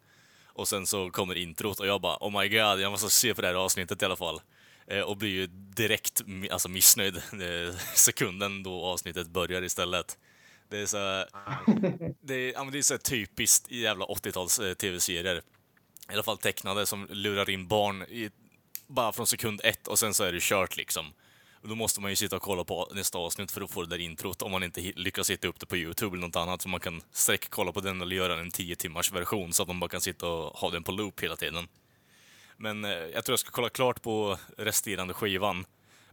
[0.54, 3.42] Och sen så kommer introt och jag bara oh my god, jag måste se på
[3.42, 4.40] det här avsnittet i alla fall.
[4.92, 10.18] Eh, och blir ju direkt alltså, missnöjd eh, sekunden då avsnittet börjar istället.
[10.68, 10.96] Det är så
[12.20, 15.42] det är, det är så typiskt i jävla 80-tals eh, tv-serier.
[16.10, 18.30] I alla fall tecknade som lurar in barn i,
[18.86, 21.06] bara från sekund ett och sen så är det kört liksom.
[21.62, 23.98] Då måste man ju sitta och kolla på nästa avsnitt för att få det där
[23.98, 26.80] introt om man inte lyckas hitta upp det på Youtube eller något annat så man
[26.80, 30.00] kan sträckkolla på den eller göra en 10 timmars version så att man bara kan
[30.00, 31.68] sitta och ha den på loop hela tiden.
[32.62, 35.64] Men eh, jag tror jag ska kolla klart på resterande skivan.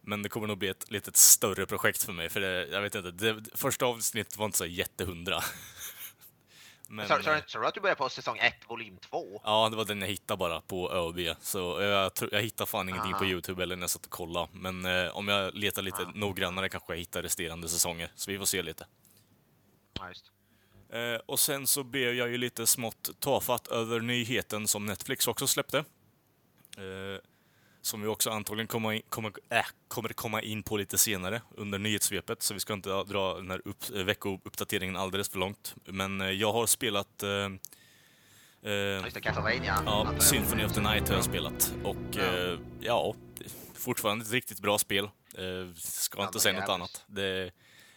[0.02, 2.96] Men det kommer nog bli ett litet större projekt för mig, för det, jag vet
[2.96, 5.40] inte, det, första avsnittet var inte så jättehundra.
[6.88, 9.42] Men, Så, så, eh, så, att du börjar på säsong 1, volym 2?
[9.44, 11.36] Ja, det var den jag hittade bara på ÖB.
[11.42, 13.20] Så jag, tror- jag hittade fan ingenting Aha.
[13.20, 14.48] på Youtube eller när jag satt och kollade.
[14.54, 16.12] Men eh, om jag letar lite Ja.
[16.16, 18.12] noggrannare kanske jag hittar resterande säsonger.
[18.16, 18.88] Så vi får se lite.
[19.94, 20.32] Ja, just.
[20.90, 25.48] Eh, och sen så blev jag ju lite smått tafatt över nyheten som Netflix också
[25.48, 25.84] släppte.
[26.80, 27.20] Eh,
[27.82, 31.80] som vi också antagligen kommer, in, kommer, äh, kommer komma in på lite senare under
[31.80, 32.42] nyhetssvepet.
[32.42, 35.76] Så vi ska inte dra den här upp, eh, veckouppdateringen alldeles för långt.
[35.86, 39.02] Men eh, jag har spelat eh, eh,
[39.86, 40.14] Ja.
[40.20, 41.74] Symphony of the Night har jag spelat.
[41.84, 42.58] Och Ja.
[42.80, 43.16] ja,
[43.74, 45.06] fortfarande ett riktigt bra spel.
[45.36, 47.04] Eh, ska inte säga något annat.
[47.08, 47.52] Det är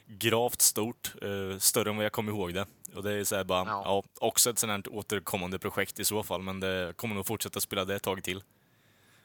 [0.06, 2.66] gravt stort, eh, större än vad jag kommer ihåg det.
[2.94, 4.02] Och det är så här bara, ja.
[4.20, 7.84] också ett sånt här återkommande projekt i så fall, men det kommer nog fortsätta spela
[7.84, 8.42] det ett tag till.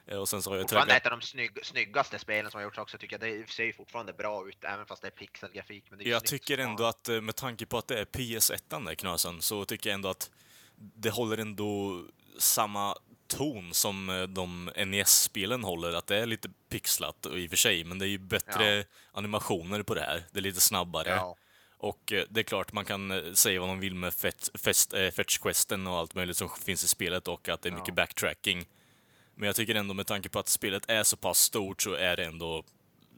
[0.08, 2.64] Eh, och sen så har jag Fortfarande ett av de snygg, snyggaste spelen som har
[2.64, 3.40] gjorts också tycker jag.
[3.40, 5.84] Det ser ju fortfarande bra ut även fast det är pixelgrafik.
[5.90, 8.86] Men det är Jag tycker ändå att eh, med tanke på att det är PS1
[8.86, 10.32] där knösen, så tycker jag ändå att
[10.76, 12.04] det håller ändå
[12.38, 12.96] samma
[13.28, 15.94] ton som eh, de NES-spelen håller.
[15.94, 19.84] Att det är lite pixlat i och för sig, men det är ju bättre animationer
[19.84, 20.24] på det här.
[20.32, 21.10] Det är lite snabbare.
[21.10, 21.36] Ja.
[21.80, 26.38] Och det är klart, man kan säga vad man vill med fetch-questen och allt möjligt
[26.38, 27.94] som finns i spelet och att det är mycket Ja.
[27.94, 28.66] backtracking.
[29.38, 32.18] Men jag tycker ändå med tanke på att spelet är så pass stort så är
[32.18, 32.64] det ändå,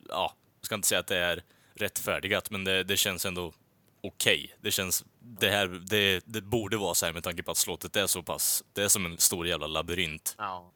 [0.10, 3.54] ja, jag ska inte säga att det är rättfärdigat, men det, det känns ändå
[4.02, 4.56] okej.
[4.62, 7.96] Det känns, det här, det, det borde vara så här med tanke på att slottet
[7.96, 10.36] är så pass, det är som en stor jävla labyrint.
[10.38, 10.74] Ja.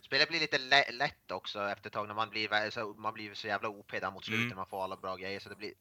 [0.00, 3.34] Spelet blir lite lä- lätt också efter ett tag när man blir, så, man blir
[3.34, 4.56] så jävla OP där mot slutet, Mm.
[4.56, 5.72] man får alla bra grejer så det blir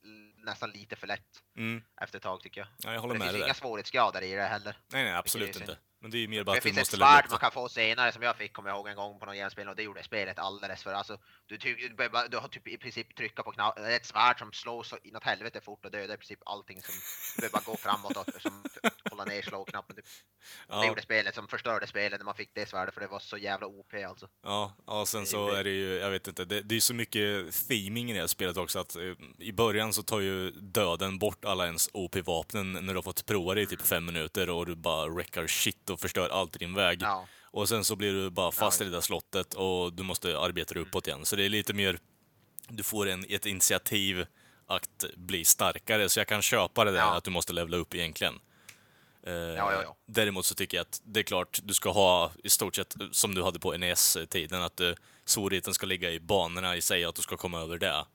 [0.45, 1.83] nästan lite för lätt Mm.
[2.01, 2.67] efter ett tag tycker jag.
[2.83, 4.77] Ja, jag håller det med finns dig inga svårighetsgrader i det heller.
[4.87, 5.77] Nej, nej, absolut inte.
[6.01, 7.41] Men det är ju mer bara Det att vi finns ett svärd man det.
[7.41, 9.75] kan få senare som jag fick, kommer jag ihåg en gång på någon genomspel och
[9.75, 11.17] det gjorde spelet alldeles för alltså.
[11.45, 14.83] Du, ty, du, du har typ i princip trycka på knappen, ett svärd som slår
[14.83, 16.95] så inåt helvete fort och dödar i princip allting som,
[17.35, 18.63] du behöver bara gå framåt och som,
[19.09, 19.95] hålla ner slå-knappen.
[19.95, 20.05] Typ.
[20.05, 23.19] Det Ja, gjorde spelet som förstörde spelet när man fick det svärdet för det var
[23.19, 24.29] så jävla OP alltså.
[24.43, 26.93] ja, ja, sen Det så är det ju, jag vet inte, det, det är så
[26.93, 29.01] mycket theming i det här spelet också att eh,
[29.39, 33.53] i början så tar ju döden bort alla ens OP-vapnen när du har fått prova
[33.55, 36.73] det i typ fem minuter och du bara wreckar shit och förstör allt i din
[36.73, 37.01] väg.
[37.01, 37.27] Ja.
[37.43, 38.85] Och sen så blir du bara fast Ja.
[38.85, 41.25] i det där slottet och du måste arbeta dig uppåt igen.
[41.25, 41.99] Så det är lite mer,
[42.67, 44.25] du får en, ett initiativ
[44.67, 47.15] att bli starkare, så jag kan köpa det där Ja.
[47.17, 48.39] att du måste levla upp egentligen.
[49.23, 49.95] Eh, Ja, ja, ja.
[50.05, 53.35] Däremot så tycker jag att det är klart, du ska ha i stort sett som
[53.35, 54.93] du hade på NES-tiden, att uh,
[55.25, 58.05] svårigheten ska ligga i banorna i sig, att du ska komma över det.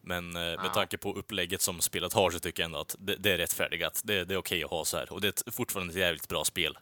[0.00, 0.68] Men eh, med Ja.
[0.74, 4.00] tanke på upplägget som spelet har så tycker jag ändå att det, det är rättfärdigat.
[4.04, 5.12] Det, det är okej att ha så här.
[5.12, 6.78] Och det är ett, fortfarande ett jävligt bra spel.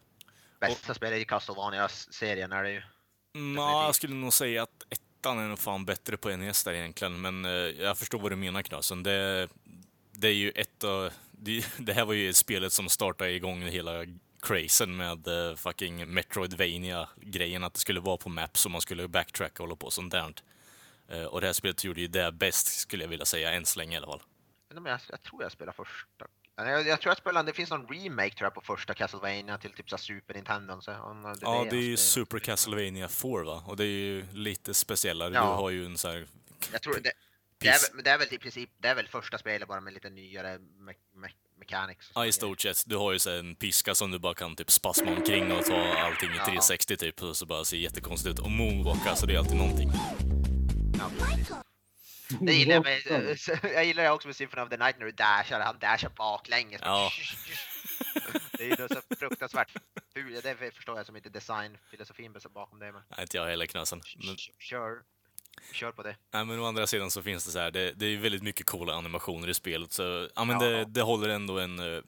[0.68, 2.82] Bästa spelet i Castlevania-serien är det ju.
[3.34, 6.72] Mm, ja, jag skulle nog säga att ettan är nog fan bättre på NES där
[6.72, 9.02] egentligen, men eh, jag förstår vad du menar Knasen.
[9.02, 9.48] Det,
[10.12, 11.12] det är ju ett av...
[11.30, 13.92] Det, det här var ju spelet som startade igång hela
[14.42, 19.62] crazen med eh, fucking Metroidvania-grejen, att det skulle vara på maps och man skulle backtracka
[19.62, 20.34] och hålla på och sånt där.
[21.08, 23.78] Eh, och det här spelet gjorde ju det bäst, skulle jag vilja säga, än så
[23.78, 24.22] länge i alla fall.
[24.74, 26.26] Men jag, jag tror jag spelar första.
[26.66, 29.72] Jag, jag tror jag spelar, det finns någon remake tror jag på första Castlevania till
[29.72, 30.80] typ så Super Nintendo.
[30.80, 30.96] Så, det
[31.40, 32.26] Ja, det är ju spelar.
[32.26, 33.62] Super Castlevania 4 va?
[33.66, 35.34] Och det är ju lite speciellare.
[35.34, 35.40] Ja.
[35.40, 36.26] Du har ju en så här...
[36.72, 37.12] Jag tror det,
[37.58, 40.10] det, är, det är väl i princip, det är väl första spelet bara med lite
[40.10, 42.10] nyare me, me, mechanics.
[42.14, 42.82] Ja, i stort sett.
[42.86, 45.76] Du har ju så en piska som du bara kan typ spasma omkring och ta
[45.76, 46.44] allting i Ja.
[46.44, 48.38] 360 typ, och så bara ser jättekonstigt ut.
[48.44, 49.90] Och moonwalka, så det är alltid någonting.
[50.98, 51.52] Ja, precis.
[52.40, 53.02] Det gillar jag med,
[53.74, 56.80] jag gillar det också med Symphony of the Night när du dashar, han dashar baklänges.
[56.84, 57.10] Ja.
[58.52, 59.72] Det är ju så fruktansvärt
[60.14, 62.92] fult, det förstår jag som inte designfilosofin bakom det.
[62.92, 64.00] Men Nej, inte jag heller knasen.
[64.26, 65.02] Men, kör,
[65.72, 66.16] kör på det.
[66.32, 68.42] nej, men å andra sidan så finns det så här, det, det är ju väldigt
[68.42, 70.68] mycket coola animationer i spelet, så ja, men Ja.
[70.68, 72.02] det, det håller ändå en, eh,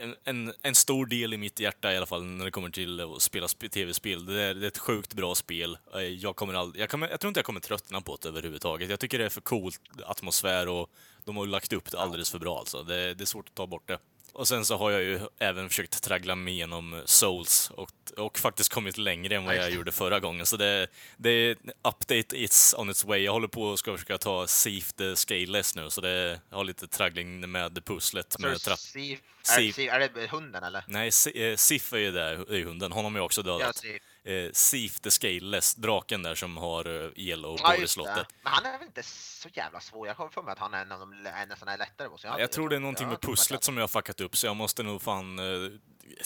[0.00, 3.00] en, en, en stor del i mitt hjärta i alla fall när det kommer till
[3.00, 4.26] att spela sp- tv-spel.
[4.26, 5.78] Det är, det är ett sjukt bra spel.
[5.94, 8.90] Eh, jag, kommer all, jag, kommer, jag tror inte jag kommer tröttna på det överhuvudtaget.
[8.90, 10.90] Jag tycker det är för coolt atmosfär och
[11.24, 12.82] de har lagt upp det alldeles för bra alltså.
[12.82, 13.98] Det, det är svårt att ta bort det.
[14.38, 18.72] Och sen så har jag ju även försökt traggla mig igenom Souls och, och faktiskt
[18.72, 20.46] kommit längre än vad jag gjorde förra gången.
[20.46, 21.56] Så det, det är
[21.88, 23.20] update it's on its way.
[23.20, 26.88] Jag håller på att ska försöka ta Thief the Scaleless nu, så det har lite
[26.88, 28.78] traggling med pusslet Så med trapp...
[28.78, 29.58] Sif, Sif.
[29.58, 30.84] är, Sif, är det hunden eller?
[30.86, 32.92] Nej, Si- eh, Sif är ju där, är hunden.
[32.92, 33.76] Honom har jag också Ja, dödat.
[33.76, 34.02] Sif.
[34.24, 38.26] Eh, Thief the Scaleless, draken där som har uh, yellow Ja, i slottet.
[38.42, 40.06] Men han är väl inte så jävla svår?
[40.06, 42.24] Jag kommer för mig att han är en av de sån här lättare boss.
[42.24, 44.82] Jag tror det är någonting med pusslet som jag har fuckat upp, så jag måste
[44.82, 45.70] nog fan eh,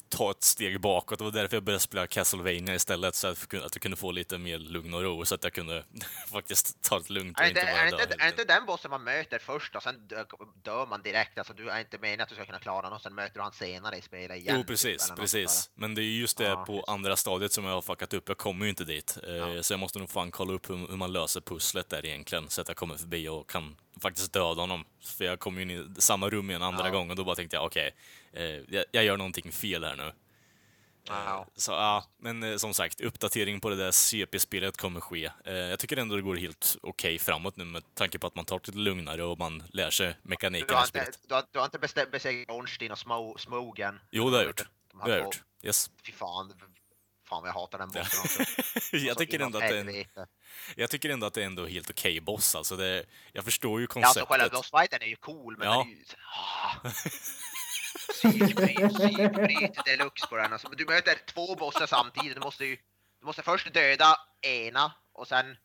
[0.08, 1.18] ta ett steg bakåt.
[1.18, 3.96] Det var därför jag började spela Castlevania istället, så att jag kunde- att jag kunde
[3.96, 5.84] få lite mer lugn och ro, så att jag kunde
[6.32, 8.44] faktiskt ta det lugnt och Är det, inte bara är, det inte, är det inte
[8.44, 10.24] den bossen man möter först och sen dö,
[10.62, 11.38] dör man direkt?
[11.38, 13.40] Alltså du är inte meningen att du ska kunna klara den och sen möter du
[13.42, 14.54] han senare i spelet igen?
[14.56, 15.70] Jo, typ, precis, något precis.
[15.74, 16.88] Men det är ju just det Ja, på just.
[16.88, 18.28] andra stadiet som jag har fuckat upp.
[18.28, 19.18] Jag kommer ju inte dit.
[19.26, 19.62] Eh, Ja.
[19.62, 22.60] Så jag måste nog fan kolla upp hur, hur man löser pusslet där egentligen, så
[22.60, 24.84] att jag kommer förbi och kan faktiskt döda honom.
[25.04, 26.90] För jag kom ju in i samma rum igen andra Ja.
[26.90, 27.94] gången och då bara tänkte jag, okej,
[28.32, 30.12] eh, jag, jag gör någonting fel här nu.
[31.08, 31.46] Ja.
[31.56, 35.30] Så ja, men eh, som sagt, uppdatering på det där CP-spelet kommer ske.
[35.44, 38.44] Eh, jag tycker ändå det går helt okej framåt nu med tanke på att man
[38.44, 41.44] tar det lite lugnare och man lär sig Du mekaniken har i inte, du har,
[41.50, 44.00] du har inte besegrat Ornstein och Smo, Smogen?
[44.10, 44.56] Jo, det har jag gjort.
[44.90, 45.42] De Det har jag gjort.
[45.62, 45.90] Yes.
[46.06, 46.52] Fy fan,
[47.32, 48.42] fan jag hatar den bossen också.
[48.96, 50.26] jag, Så tycker ändå att det är en,
[50.76, 52.54] jag tycker ändå att det är ändå helt okej boss.
[52.54, 54.28] Alltså det, jag förstår ju Ja, alltså konceptet.
[54.40, 55.78] själva bossfighten är ju cool, men Ja.
[55.78, 56.04] den är ju...
[56.36, 56.90] Ah.
[58.12, 60.52] Psykbryt, psykbryt deluxe på den.
[60.52, 62.34] Alltså, du möter två bossar samtidigt.
[62.34, 62.76] Du måste ju
[63.20, 65.56] du måste först döda ena och sen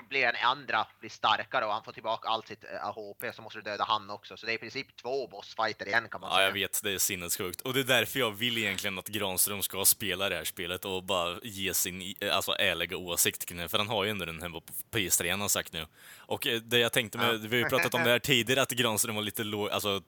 [0.00, 3.58] blir den andra blir starkare och han får tillbaka allt sitt eh, HP så måste
[3.58, 4.36] du döda han också.
[4.36, 6.46] Så det är i princip två bossfighter igen kan man Ja, säga.
[6.46, 6.80] jag vet.
[6.82, 7.60] Det är sinnessjukt.
[7.60, 11.02] Och det är därför jag vill egentligen att Granström ska spela det här spelet och
[11.04, 13.68] bara ge sin i- alltså, ärliga åsikt kring det.
[13.68, 15.86] För han har ju ändå den här på PS3 han har sagt nu.
[16.18, 18.70] Och eh, det jag tänkte med, vi har ju pratat om det här tidigare, att
[18.70, 20.02] Granström var lite låg, alltså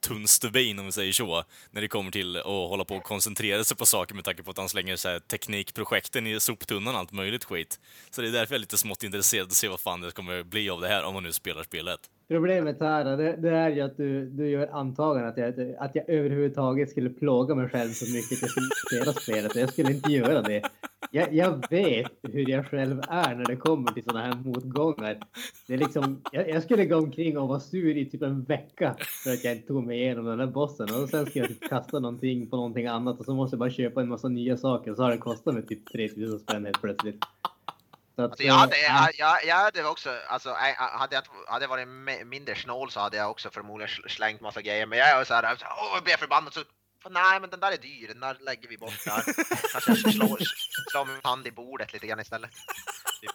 [0.00, 3.64] tunn stubin om vi säger så, när det kommer till att hålla på och koncentrera
[3.64, 7.00] sig på saker med tanke på att han slänger så här teknikprojekten i soptunnan och
[7.00, 7.80] allt möjligt skit.
[8.10, 10.42] Så det är därför jag är lite smått intresserad att se vad fan det kommer
[10.42, 12.00] bli av det här om man nu spelar spelet.
[12.30, 16.08] Problemet här det, det är ju att du, du gör antagandet att jag, att jag
[16.08, 19.56] överhuvudtaget skulle plåga mig själv så mycket att jag skulle spela spelet.
[19.56, 20.62] Jag skulle inte göra det.
[21.10, 25.18] Jag, jag vet hur jag själv är när det kommer till sådana här motgångar.
[25.66, 28.96] Det är liksom, jag, jag, skulle gå omkring och vara sur i typ en vecka
[29.24, 30.88] för att jag inte tog mig igenom den här bossen.
[31.02, 33.70] Och sen ska jag typ kasta någonting på någonting annat och så måste jag bara
[33.70, 34.94] köpa en massa nya saker.
[34.94, 37.24] Så har det kostat mig typ 3000 spänn helt plötsligt.
[38.16, 41.88] Att, alltså jag, hade, jag, jag, jag hade också, alltså, hade jag hade varit
[42.26, 44.86] mindre snål så hade jag också förmodligen slängt massa grejer.
[44.86, 46.60] Men jag är så här, åh, jag blir förbannad så
[47.10, 49.22] Nej, men den där är dyr, den där lägger vi bort där.
[49.72, 50.38] Kanske jag slår,
[50.90, 52.50] slår min hand i bordet lite grann istället.
[53.20, 53.30] Typ.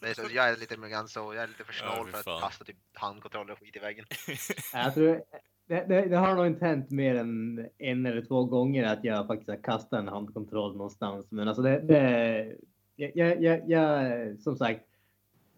[0.00, 2.42] Det är så, jag är lite grann så, jag är lite för snål för att
[2.42, 4.04] kasta typ handkontroller och skit i väggen.
[4.72, 5.22] Jag tror,
[5.68, 9.26] det, det, det, har nog inte hänt mer än en eller två gånger att jag
[9.26, 11.26] faktiskt har kastat en handkontroll någonstans.
[11.30, 12.56] Men alltså det, det
[12.96, 14.80] jag, jag, jag, som sagt,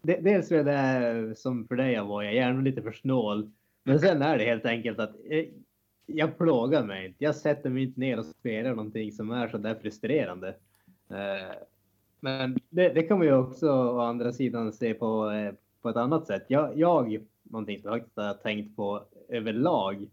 [0.01, 3.51] dels är det som för dig var jag gärna lite för snål.
[3.83, 5.45] Men sen är det helt enkelt att jag,
[6.05, 7.23] jag plågar mig inte.
[7.23, 10.47] Jag sätter mig inte ner och spelar någonting som är så där frustrerande.
[11.09, 11.55] Eh,
[12.19, 15.95] men det, det kan man ju också å andra sidan se på, eh, på ett
[15.95, 16.45] annat sätt.
[16.47, 20.07] Jag, jag någonting som jag har tänkt på överlag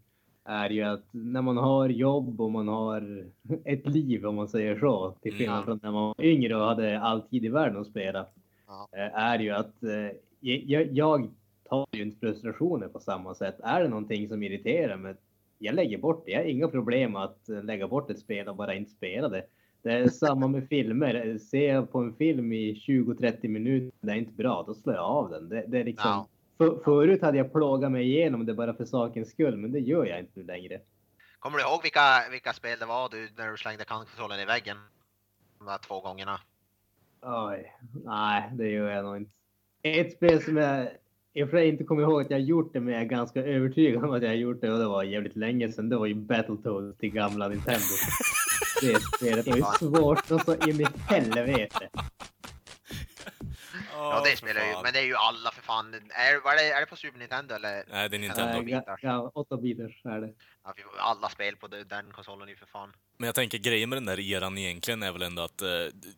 [0.47, 3.25] är ju att när man har jobb och man har
[3.65, 5.39] ett liv om man säger så, till mm.
[5.39, 8.25] skillnad från när man var yngre och hade all tid i världen att spela,
[8.67, 8.87] ja.
[8.91, 11.29] Eh, är ju att eh, jag, jag
[11.69, 13.55] tar ju inte frustrationer på samma sätt.
[13.63, 15.15] Är det någonting som irriterar mig,
[15.59, 16.31] jag lägger bort det.
[16.31, 19.43] Jag har inga problem att eh, lägga bort ett spel och bara inte spela det.
[19.81, 21.37] Det är samma med filmer.
[21.37, 25.05] Ser jag på en film i 20-30 minuter, det är inte bra, då slår jag
[25.05, 25.49] av den.
[25.49, 26.09] Det, det är liksom...
[26.09, 29.79] Ja för, förut hade jag plågat mig igenom det bara för sakens skull, men det
[29.79, 30.79] gör jag inte längre.
[31.39, 34.77] Kommer du ihåg vilka, vilka spel det var du, när du slängde kontrollen i väggen?
[35.57, 36.39] De där två gångerna.
[37.21, 37.73] Oj,
[38.05, 39.31] nej, det gör jag nog inte.
[39.83, 40.89] Ett spel som jag
[41.33, 43.43] i och för sig inte kommer ihåg att jag gjort det, men jag är ganska
[43.43, 45.89] övertygad om att jag har gjort det och det var jävligt länge sedan.
[45.89, 47.95] Det var ju Battletoads till gamla Nintendo.
[48.81, 51.89] Det spelet var ju svårt och så in i helvete.
[53.97, 55.93] Ja, det spelar ju, men det är ju alla för fan.
[55.93, 57.83] Är, var det, är det på Super Nintendo eller?
[57.91, 58.61] Nej, det är Nintendo.
[58.61, 60.33] Nej, ja, 8 bitars är det.
[60.63, 62.93] Ja, alla spel på den konsolen är ju för fan.
[63.17, 65.69] Men jag tänker grejen med den där eran egentligen är väl ändå att eh,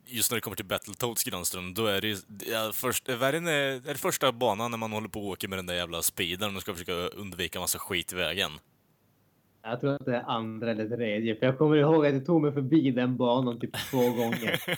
[0.06, 2.18] just när det kommer till Battletoads Granström, då är det ju
[2.52, 5.58] ja, först, är, det, är det första banan när man håller på och åker med
[5.58, 8.52] den där jävla speedern och ska försöka undvika massa skit i vägen.
[9.62, 12.42] Jag tror att det är andra eller tredje, för jag kommer ihåg att jag tog
[12.42, 14.62] mig förbi den banan typ två gånger.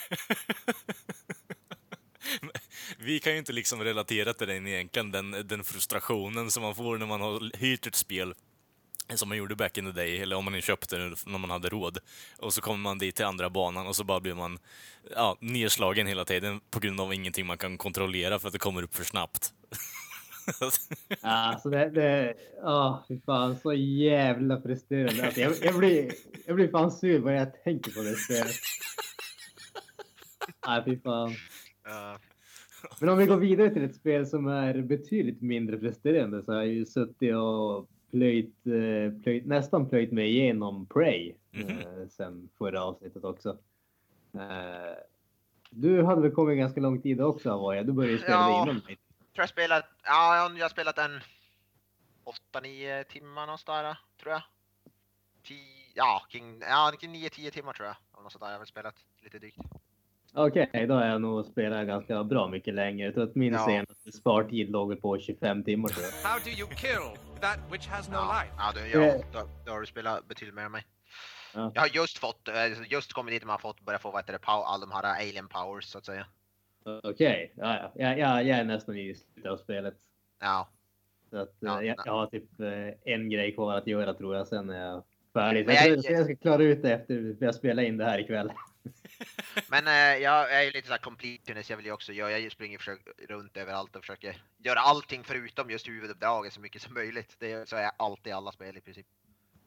[3.00, 6.98] vi kan ju inte liksom relatera till den egentligen, den, den frustrationen som man får
[6.98, 8.34] när man har hyrt ett spel
[9.18, 11.70] som man gjorde back in the day, eller om man köpte det när man hade
[11.70, 11.98] råd.
[12.38, 14.60] Och så kommer man dit till andra banan och så bara blir man
[15.16, 18.84] ja, nedslagen hela tiden på grund av ingenting man kan kontrollera för att det kommer
[18.84, 19.54] upp för snabbt.
[21.22, 25.26] ja, alltså det, det, åh, fy fan, så jävla frustrerande.
[25.26, 26.12] Alltså jag, jag, blir,
[26.46, 28.56] jag blir fan sur bara jag tänker på det spelet.
[30.68, 31.30] Nej, fy fan.
[31.30, 32.18] Uh,
[33.00, 36.60] men om vi går vidare till ett spel som är betydligt mindre frustrerande så har
[36.60, 42.08] jag ju suttit och plöjt, eh, plöjt, nästan plöjt mig igenom Prey mm -hmm.
[42.08, 43.58] sen förra avsnittet också.
[44.34, 44.96] Eh,
[45.70, 47.84] du hade väl kommit ganska lång tid också Avoya?
[47.84, 48.98] Du började spela ja, innan mig.
[49.34, 51.20] Jag har spelat, ja, jag har spelat en
[52.54, 54.42] 8-9 timmar någonstans tror jag.
[55.44, 55.58] 10,
[55.96, 58.24] ja, kring, ja, 9-10 timmar tror jag.
[58.24, 58.46] Något sådär.
[58.46, 59.58] Jag har väl spelat lite drygt.
[60.34, 63.06] Okej, okay, då har jag nog spelat ganska bra mycket längre.
[63.06, 63.66] Jag tror att min ja.
[63.66, 66.30] senaste spartid låg på 25 timmar tror jag.
[66.30, 68.42] How do you kill that which has no ja.
[68.42, 68.54] life?
[68.58, 70.84] Ja, du, ja, då, då har du spelat betydligt mer än mig.
[71.54, 71.72] Ja.
[71.74, 72.54] Jag har just fått, eh,
[72.92, 75.48] just kommit dit man har fått börja få vad heter det, all de här alien
[75.48, 76.26] powers så att säga.
[77.04, 77.50] Okej, okay.
[77.56, 78.16] ja, ja.
[78.16, 79.96] Jag, jag är nästan i slutet av spelet.
[80.40, 80.68] Ja.
[81.30, 84.48] Så att, ja, jag, jag, har typ eh, en grej kvar att göra tror jag,
[84.48, 85.70] sen är jag färdig.
[85.70, 88.52] Jag, jag, jag, ska klara ut det efter att jag spelar in det här ikväll.
[89.70, 92.80] Men eh, jag är ju lite såhär completionist, jag vill ju också göra, jag springer
[93.28, 97.36] runt överallt och försöker göra allting förutom just huvuduppdraget så mycket som möjligt.
[97.40, 99.06] Det så är jag alltid i alla spel i princip.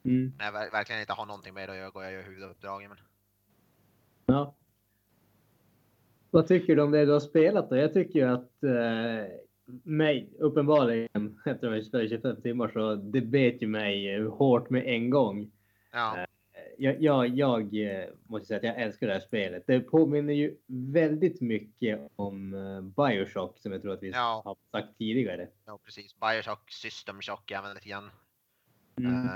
[0.05, 0.33] Mm.
[0.39, 2.89] När jag verkligen inte har någonting med att göra går jag och gör huvuduppdragen.
[2.89, 2.99] Men...
[4.27, 4.55] Ja.
[6.31, 7.77] Vad tycker du om det du har spelat då?
[7.77, 9.33] Jag tycker ju att eh,
[9.83, 14.87] mig, uppenbarligen, efter att jag spelat 25 timmar så det bet ju mig hårt med
[14.87, 15.51] en gång.
[15.93, 16.27] Ja.
[16.79, 19.65] Eh, jag, jag, jag, eh, måste säga att jag älskar det här spelet.
[19.67, 24.43] Det påminner ju väldigt mycket om eh, Bioshock som jag tror att vi ja.
[24.45, 25.49] har sagt tidigare.
[25.67, 26.15] Ja, precis.
[26.21, 28.11] Bioshock, System Shock även lite grann.
[28.99, 29.25] Mm.
[29.25, 29.31] Uh,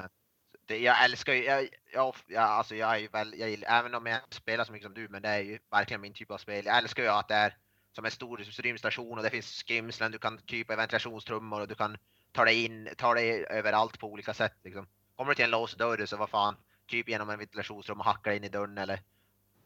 [0.67, 4.07] det, jag älskar ju, jag, jag, jag, alltså jag är ju väl, jag, även om
[4.07, 6.39] jag inte spelar så mycket som du, men det är ju verkligen min typ av
[6.39, 6.67] spel.
[6.67, 7.57] Jag älskar ju att det är
[7.93, 11.75] som en stor rymdstation och det finns skrymslen, du kan krypa i ventilationstrummor och du
[11.75, 11.97] kan
[12.33, 14.87] ta dig in, ta dig överallt på olika sätt liksom.
[15.17, 16.57] Kommer du till en låst dörr så vad fan,
[16.89, 19.01] typ genom en ventilationsrum och hacka in i dörren eller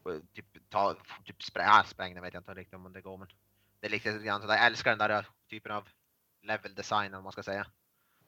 [0.09, 0.95] eh, typ ta,
[1.25, 3.27] typ spräng, ah, spräng, det vet jag inte riktigt om det går men
[3.79, 5.87] det är lite grann sådär, jag älskar den där eh, typen av
[6.41, 7.65] level design om man ska säga.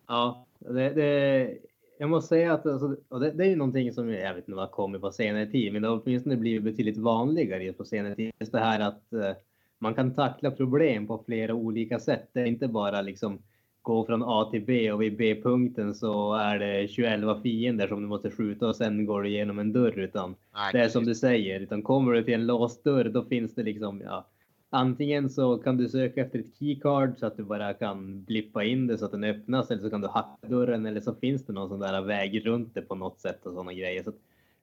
[0.08, 1.58] Ja, det, det,
[1.98, 4.56] jag måste säga att alltså, och det, det är ju någonting som jag vet inte
[4.56, 8.34] vad kommer på senare tid, men det har åtminstone blivit betydligt vanligare på senare tid.
[8.40, 9.32] Just det här att eh,
[9.80, 12.30] man kan tackla problem på flera olika sätt.
[12.34, 13.42] Det är inte bara liksom
[13.86, 18.08] gå från A till B och vid B-punkten så är det 21 fiender som du
[18.08, 21.16] måste skjuta och sen går du igenom en dörr utan Nej, det är som du
[21.16, 24.26] säger, utan kommer du till en låst dörr då finns det liksom ja,
[24.70, 28.88] Antingen så kan du söka efter ett keycard så att du bara kan blippa in
[28.88, 31.54] det så att den öppnas eller så kan du hacka dörren eller så finns det
[31.54, 34.04] någon sån där väg runt det på något sätt och sådana grejer.
[34.04, 34.12] Så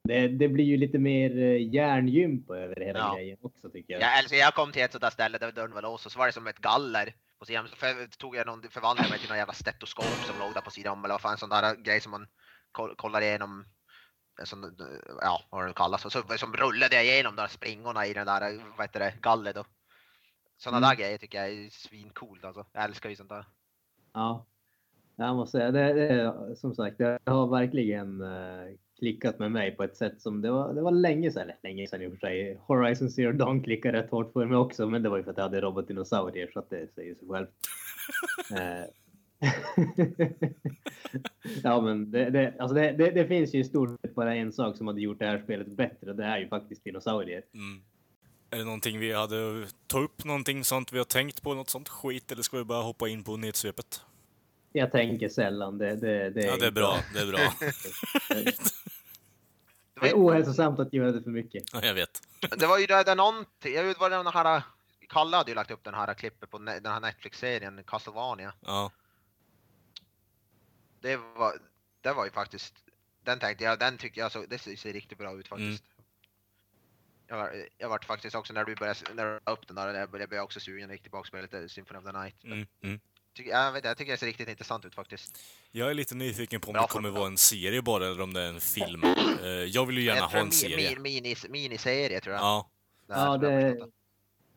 [0.04, 3.14] det, det, blir ju lite mer eh, hjärngympa över hela ja.
[3.14, 4.02] grejen också tycker jag.
[4.02, 6.26] Ja, alltså jag kom till ett sådant ställe där dörren var låst och så var
[6.26, 7.68] det som ett galler på sidan.
[7.68, 10.70] Så för, tog jag någon, förvandlade mig till någon jävla stetoskop som låg där på
[10.70, 12.26] sidan om eller vad fan, sån där grej som man
[12.96, 13.64] kollar igenom
[14.44, 14.76] som,
[15.20, 16.04] ja, vad det kallas.
[16.04, 18.40] Och så som rullade jag igenom de springorna i den där,
[18.76, 19.64] vad heter det, gallet då.
[20.56, 20.88] Sådana mm.
[20.88, 22.66] där grejer tycker jag är svincoolt alltså.
[22.72, 23.44] Jag älskar ju sånt där.
[24.12, 24.46] Ja,
[25.16, 28.22] jag måste säga det, det som sagt, det har verkligen
[29.02, 30.74] klickat med mig på ett sätt som det var.
[30.74, 32.58] Det var länge sedan, eller länge sedan i och för sig.
[32.66, 35.36] Horizon Zero Dawn klickade rätt hårt för mig också, men det var ju för att
[35.36, 37.50] jag hade robotdinosaurier så att det säger sig självt.
[38.52, 38.84] uh,
[41.62, 44.76] ja, men det, det, alltså det, det, finns ju i stort sett bara en sak
[44.76, 47.42] som hade gjort det här spelet bättre och det är ju faktiskt dinosaurier.
[47.54, 47.82] Mm.
[48.50, 49.66] Är det någonting vi hade...
[49.86, 52.82] Ta upp någonting sånt vi har tänkt på, något sånt skit, eller ska vi bara
[52.82, 54.00] hoppa in på nedsvepet?
[54.72, 55.78] Jag tänker sällan.
[55.78, 56.98] Det, det, det ja, det är bra.
[57.14, 57.40] Det är bra.
[60.02, 61.64] det är ohälsosamt att göra det för mycket.
[61.72, 62.22] Ja, jag vet.
[62.58, 64.62] det var ju där, där någonting, jag vet vad den här...
[65.08, 68.54] Kalle hade ju lagt upp den här klippet på den här Netflix-serien Castlevania.
[68.60, 68.92] Ja.
[71.00, 71.52] Det var,
[72.00, 72.74] det var ju faktiskt,
[73.22, 75.84] den tänkte jag, den tyckte jag så, det ser riktigt bra ut faktiskt.
[75.84, 76.06] Mm.
[77.26, 80.10] Jag var, jag var faktiskt också när du började, när du upp den där, jag
[80.10, 82.44] blev också sugen och gick tillbaka på lite Symphony of the Night.
[82.44, 83.00] Mm, mm.
[83.34, 85.38] Jag, vet, jag tycker det ser riktigt intressant ut faktiskt.
[85.70, 88.34] Jag är lite nyfiken på om Bra det kommer vara en serie bara eller om
[88.34, 89.02] det är en film.
[89.42, 90.90] Eh, jag vill ju gärna ha en serie.
[90.90, 92.42] Min, minis, miniserie tror jag.
[92.42, 92.70] Ja.
[93.06, 93.88] Det ja, det,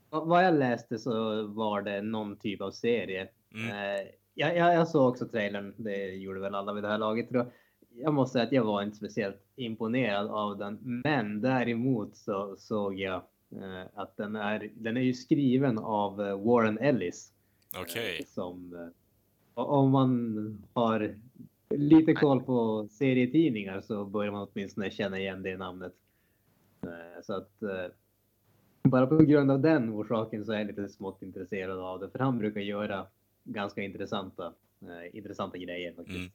[0.09, 3.27] vad jag läste så var det någon typ av serie.
[3.53, 3.69] Mm.
[3.69, 7.29] Eh, jag, jag, jag, såg också trailern, det gjorde väl alla vid det här laget
[7.29, 7.51] tror jag
[7.97, 11.01] jag måste säga att jag var inte speciellt imponerad av den.
[11.05, 13.15] Men däremot så såg jag
[13.51, 17.31] eh, att den är, den är ju skriven av Warren Ellis.
[17.73, 17.83] Okej.
[17.83, 18.19] Okay.
[18.19, 18.75] Eh, som,
[19.53, 21.15] eh, om man har
[21.69, 25.93] lite koll på serietidningar så börjar man åtminstone känna igen det namnet.
[26.83, 27.87] Eh, så att eh,
[28.83, 32.09] bara på grund av den orsaken så är jag lite smått intresserad av det.
[32.09, 33.07] För han brukar göra
[33.43, 34.53] ganska intressanta,
[35.13, 36.17] intressanta grejer faktiskt.
[36.17, 36.31] Mm.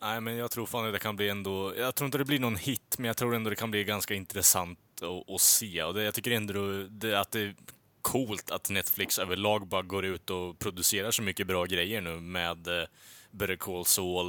[0.00, 1.72] Nej, men jag tror fan att det kan bli ändå...
[1.76, 4.14] Jag tror inte det blir någon hit, men jag tror ändå det kan bli ganska
[4.14, 5.82] intressant att, att se.
[5.82, 7.54] Och det, jag tycker ändå det, att det
[8.12, 12.68] coolt att Netflix överlag bara går ut och producerar så mycket bra grejer nu med
[12.68, 12.84] uh,
[13.30, 14.26] Better Call Saul,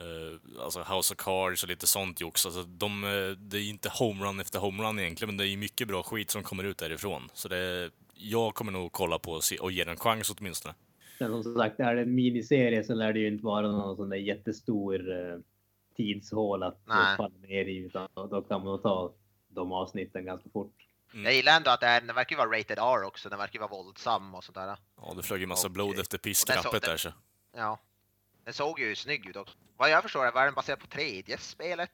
[0.00, 2.46] uh, alltså House of Cards och lite sånt jox.
[2.46, 6.02] Alltså de, uh, det är inte homerun efter homerun egentligen, men det är mycket bra
[6.02, 7.28] skit som kommer ut därifrån.
[7.32, 10.74] Så det, jag kommer nog kolla på och, se, och ge den en chans åtminstone.
[11.18, 14.08] Sen som sagt, är det en miniserie så lär det ju inte vara någon sån
[14.08, 15.38] där jättestor eh,
[15.96, 17.16] tidshål att Nej.
[17.16, 19.12] falla ner i, utan då kan man ta
[19.48, 20.89] de avsnitten ganska fort.
[21.12, 21.24] Mm.
[21.24, 24.34] Jag gillar ändå att den, den verkar vara rated R också, den verkar vara våldsam
[24.34, 24.76] och sådär.
[24.96, 27.12] Ja, det flög ju massa och, blod efter piskrappet där så.
[27.56, 27.78] Ja.
[28.44, 29.56] Den såg ju snygg ut också.
[29.76, 31.90] Vad jag förstår är den baserad på tredje spelet.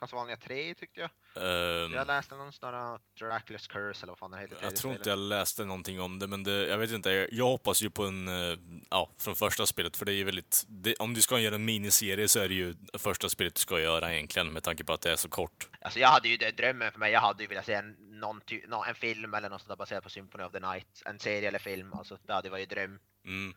[0.00, 1.10] Castlevania 3 tyckte jag.
[1.34, 4.58] Um, jag läste någon där Dracula's Curse eller vad fan det heter.
[4.62, 7.28] Jag tror inte jag läste någonting om det, men det, jag vet inte.
[7.32, 8.58] Jag hoppas ju på en, eh,
[8.90, 10.64] ja, från första spelet, för det är ju väldigt...
[10.68, 13.80] Det, om du ska göra en miniserie så är det ju första spelet du ska
[13.80, 15.68] göra egentligen, med tanke på att det är så kort.
[15.80, 18.40] Alltså jag hade ju det, drömmen för mig, jag hade ju velat se en, någon,
[18.40, 21.02] ty, någon, en film eller något sånt där baserat på Symphony of the Night.
[21.06, 22.98] En serie eller film, alltså det hade varit dröm.
[23.24, 23.54] Mm.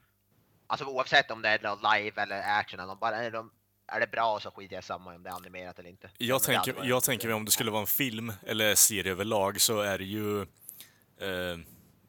[0.68, 1.59] Alltså oavsett om det är
[1.99, 3.45] live eller action eller bara, eller
[3.88, 6.09] är det bra så skiter jag samma om det är animerat eller inte.
[6.18, 9.80] Jag tänker, jag tänker mig om det skulle vara en film eller serie överlag så
[9.82, 11.57] är det ju eh,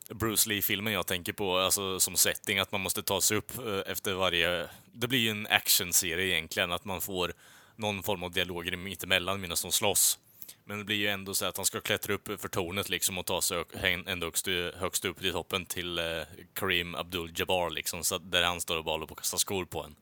[0.09, 3.93] Bruce Lee-filmen jag tänker på, alltså som setting, att man måste ta sig upp eh,
[3.93, 4.69] efter varje...
[4.93, 7.33] Det blir ju en actionserie egentligen, att man får
[7.77, 10.19] någon form av dialoger mittemellan medan de slåss.
[10.65, 13.27] Men det blir ju ändå så att han ska klättra upp för tornet liksom och
[13.27, 13.65] ta sig
[14.07, 16.05] ända högst, högst upp till toppen till eh,
[16.53, 19.95] Kareem Abdul-Jabbar liksom, så där han står och bara att kasta skor på en.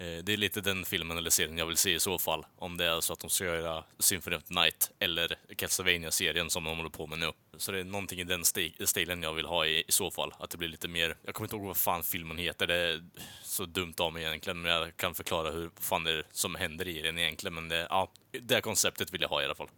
[0.00, 2.46] Eh, det är lite den filmen eller serien jag vill se i så fall.
[2.58, 6.64] Om det är så att de ska göra Symphony of the Night eller Castlevania-serien som
[6.64, 7.32] de håller på med nu.
[7.56, 8.44] Så det är någonting i den
[8.86, 10.32] stilen jag vill ha i, i så fall.
[10.38, 11.16] Att det blir lite mer...
[11.24, 12.66] Jag kommer inte ihåg vad fan filmen heter.
[12.66, 13.04] Det är
[13.42, 14.62] så dumt av mig egentligen.
[14.62, 17.54] Men jag kan förklara hur fan det är som händer i den egentligen.
[17.54, 19.68] Men det, ja, det konceptet vill jag ha i alla fall.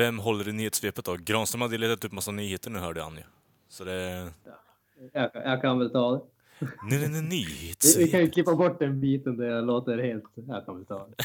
[0.00, 1.16] Vem håller i nyhetssvepet då?
[1.16, 3.22] Granström hade letat upp massa nyheter nu hörde han ju.
[3.68, 4.32] Så det...
[5.12, 6.20] Jag, jag kan väl ta det.
[6.90, 7.46] Nej, nej, nej,
[7.82, 10.24] Vi, vi kan ju klippa bort den biten där jag låter helt...
[10.34, 11.24] Jag kan väl ta det.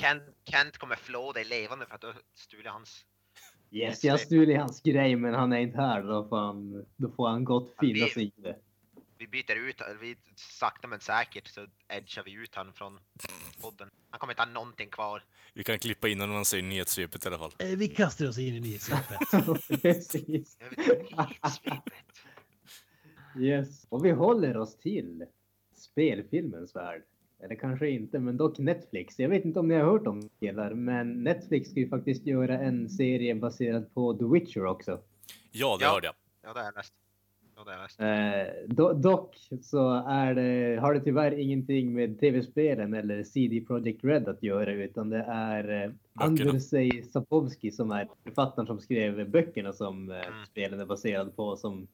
[0.00, 3.04] Kent, Kent kommer flå dig levande för att du stulit hans.
[3.70, 6.02] Yes, jag stulit hans grej men han är inte här.
[6.02, 8.56] Då får han, då får han gott finna sig i det.
[9.18, 13.00] Vi byter ut, vi sakta men säkert så edgar vi ut han från
[13.60, 13.88] podden.
[14.10, 15.24] Han kommer inte ha någonting kvar.
[15.54, 17.52] Vi kan klippa in när man säger nyhetssvepet i alla fall.
[17.58, 19.18] Eh, Vi kastar oss in i nyhetssvepet.
[19.82, 20.58] Precis.
[21.10, 21.34] Jag.
[23.40, 23.86] Yes.
[23.88, 25.24] Och vi håller oss till
[25.76, 27.02] spelfilmens värld.
[27.42, 29.18] Eller kanske inte, men dock Netflix.
[29.18, 32.26] Jag vet inte om ni har hört om det killar, men Netflix ska ju faktiskt
[32.26, 35.00] göra en serie baserad på The Witcher också.
[35.52, 35.90] Ja, det Ja.
[35.90, 36.14] hörde jag.
[36.42, 36.64] Ja, det är näst.
[36.64, 36.94] Ja, det är näst.
[38.04, 44.04] Eh, do, dock så är det, har det tyvärr ingenting med tv-spelen eller CD Projekt
[44.04, 49.72] Red att göra, utan det är eh, Andrzej Sapkowski som är författaren som skrev böckerna
[49.72, 50.46] som eh, Mm.
[50.50, 51.86] spelen är baserade på, som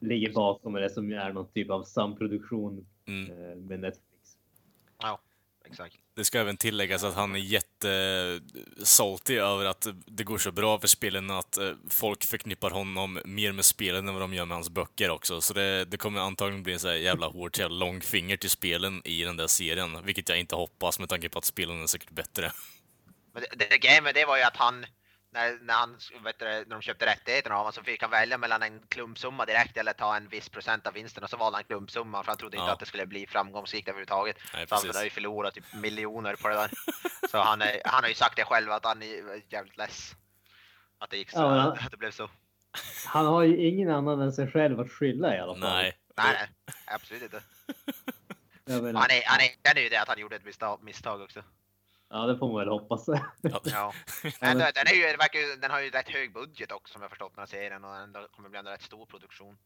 [0.00, 3.30] ligger bakom det som är någon typ av samproduktion Mm.
[3.30, 4.06] eh, med Netflix.
[5.72, 5.96] Exakt.
[6.16, 10.88] Det ska även tilläggas att han är jättesalty över att det går så bra för
[10.88, 14.70] spelen att eh, folk förknippar honom mer med spelen än vad de gör med hans
[14.70, 15.40] böcker också.
[15.40, 19.02] Så det, det kommer antagligen bli en så här jävla hårt, jävla långfinger till spelen
[19.04, 19.98] i den där serien.
[20.04, 22.52] Vilket jag inte hoppas med tanke på att spelen är säkert bättre.
[23.32, 24.86] Men det, det med det var ju att han,
[25.32, 28.38] när, när, han vet du, när de köpte rättigheterna av honom så fick han välja
[28.38, 31.64] mellan en klumpsumma direkt eller ta en viss procent av vinsten och så valde han
[31.64, 32.72] klumpsumman för han trodde inte Ja.
[32.72, 34.36] att det skulle bli framgångsrikt överhuvudtaget.
[34.54, 36.70] Nej, Så han har ju förlorat typ miljoner på det där.
[37.30, 40.12] Så han, är, han har ju sagt det själv att han är jävligt less.
[40.98, 42.30] Att det gick så, Ja, att det blev så.
[43.06, 45.60] Han har ju ingen annan än sig själv att skylla i alla fall.
[45.60, 45.96] Nej.
[46.16, 46.48] Nej, nej,
[46.86, 47.42] absolut inte.
[48.68, 51.42] Han är, han erkänner ju det att han gjorde ett misstag, misstag också.
[52.14, 53.04] Ja, det får man väl hoppas.
[53.08, 53.92] Ja.
[54.40, 57.02] Men- den, är ju, det verkar ju, den har ju rätt hög budget också som
[57.02, 59.56] jag förstått den här serien och ändå kommer bli en rätt stor produktion.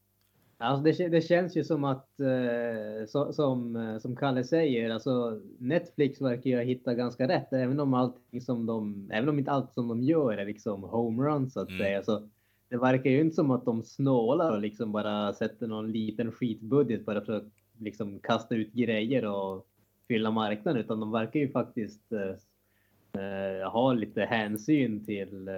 [0.59, 5.41] Alltså det, det känns ju som att, eh, så, som, eh, som Kalle säger, alltså
[5.59, 7.53] Netflix verkar ju ha hittat ganska rätt.
[7.53, 11.53] Även om allting som de, även om inte allt som de gör är liksom homeruns
[11.53, 11.79] så att Mm.
[11.79, 12.03] säga.
[12.03, 12.29] Så
[12.69, 17.05] det verkar ju inte som att de snålar och liksom bara sätter någon liten skitbudget
[17.05, 17.45] bara för att
[17.79, 19.67] liksom kasta ut grejer och
[20.07, 20.81] fylla marknaden.
[20.81, 25.53] Utan de verkar ju faktiskt eh, eh, ha lite hänsyn till eh,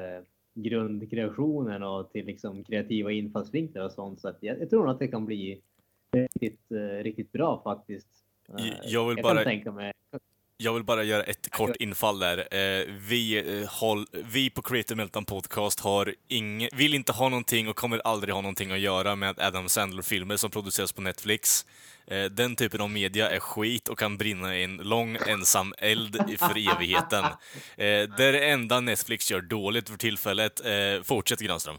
[0.53, 4.21] grundkreationen och till liksom kreativa infallsvinklar och sånt.
[4.21, 5.61] Så att jag, jag tror nog att det kan bli
[6.11, 8.07] riktigt, eh, riktigt bra faktiskt.
[8.49, 9.93] Eh, Jag- jag vill jag bara- tänka mig.
[10.61, 12.37] Jag vill bara göra ett kort infall där.
[12.37, 17.67] Eh, vi, eh, håll, vi på Creative Meltdown Podcast har ing, vill inte ha någonting
[17.67, 21.65] och kommer aldrig ha någonting att göra med Adam Sandler-filmer som produceras på Netflix.
[22.07, 26.39] Eh, den typen av media är skit och kan brinna i en lång ensam eld
[26.39, 27.25] för evigheten.
[27.77, 30.61] Det är det enda Netflix gör dåligt för tillfället.
[31.03, 31.77] Fortsätt Granström.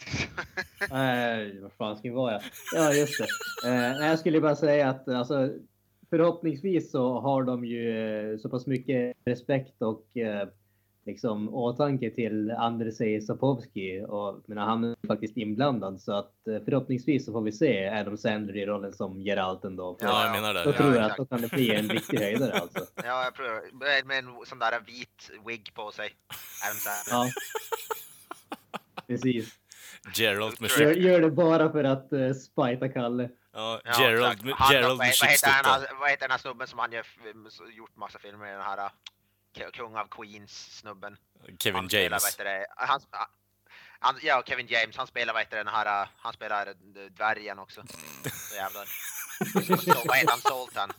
[0.90, 2.40] Nej, vad fan ska vi vara?
[2.74, 3.26] Ja, just det.
[3.70, 5.50] Nej, jag skulle bara säga att alltså,
[6.10, 7.98] förhoppningsvis så har de ju
[8.32, 10.48] eh, så pass mycket respekt och eh,
[11.06, 17.24] liksom åtanke till Andrzej Sapkowski och men han är faktiskt inblandad så att eh, förhoppningsvis
[17.26, 19.96] så får vi se Adam Sandler i rollen som Geralt ändå.
[20.00, 20.64] För Ja, jag menar det.
[20.64, 22.78] Då Ja, tror jag att då kan det bli en riktig höjdare alltså.
[23.04, 24.04] Ja, jag provar.
[24.06, 26.08] Med- en sån där vit wig på sig.
[26.66, 27.26] Adam Sandler.
[27.26, 27.30] Ja.
[29.06, 29.54] Precis.
[30.16, 33.28] Gerald med Gör, gör det bara för att uh, spita Kalle.
[33.60, 36.66] Ja, Ja, Gerald med, Han- Gerald med vad, heter han, vad heter den här snubben
[36.68, 37.06] som han gör,
[37.72, 38.54] gjort massa filmer med?
[38.54, 38.78] Den här
[39.58, 41.16] äh, Kung av Queens snubben.
[41.58, 42.26] Kevin han Spelar, James.
[42.26, 43.00] heter det, han,
[44.00, 44.96] han, ja, Kevin James.
[44.96, 46.72] Han spelar vad heter den här, äh, han spelar äh,
[47.10, 47.82] dvärgen också.
[48.48, 48.84] Så jävlar.
[49.76, 50.40] Så, vad heter han?
[50.40, 50.92] Sultan.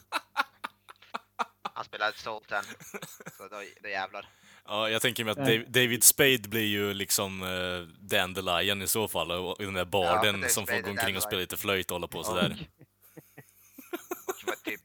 [1.73, 2.63] Han spelar Sultan.
[3.37, 4.29] Så då, då jävlar.
[4.67, 9.31] Ja, jag tänker mig att David Spade blir ju liksom uh, Dandelion i så fall,
[9.31, 12.07] och den där barden David som får gå omkring och spela lite flöjt och hålla
[12.07, 12.67] på sådär.
[14.27, 14.81] Och var det typ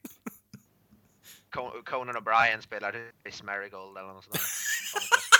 [1.55, 4.41] Con- Conan O'Brien spelar Miss Marigold eller något sånt där.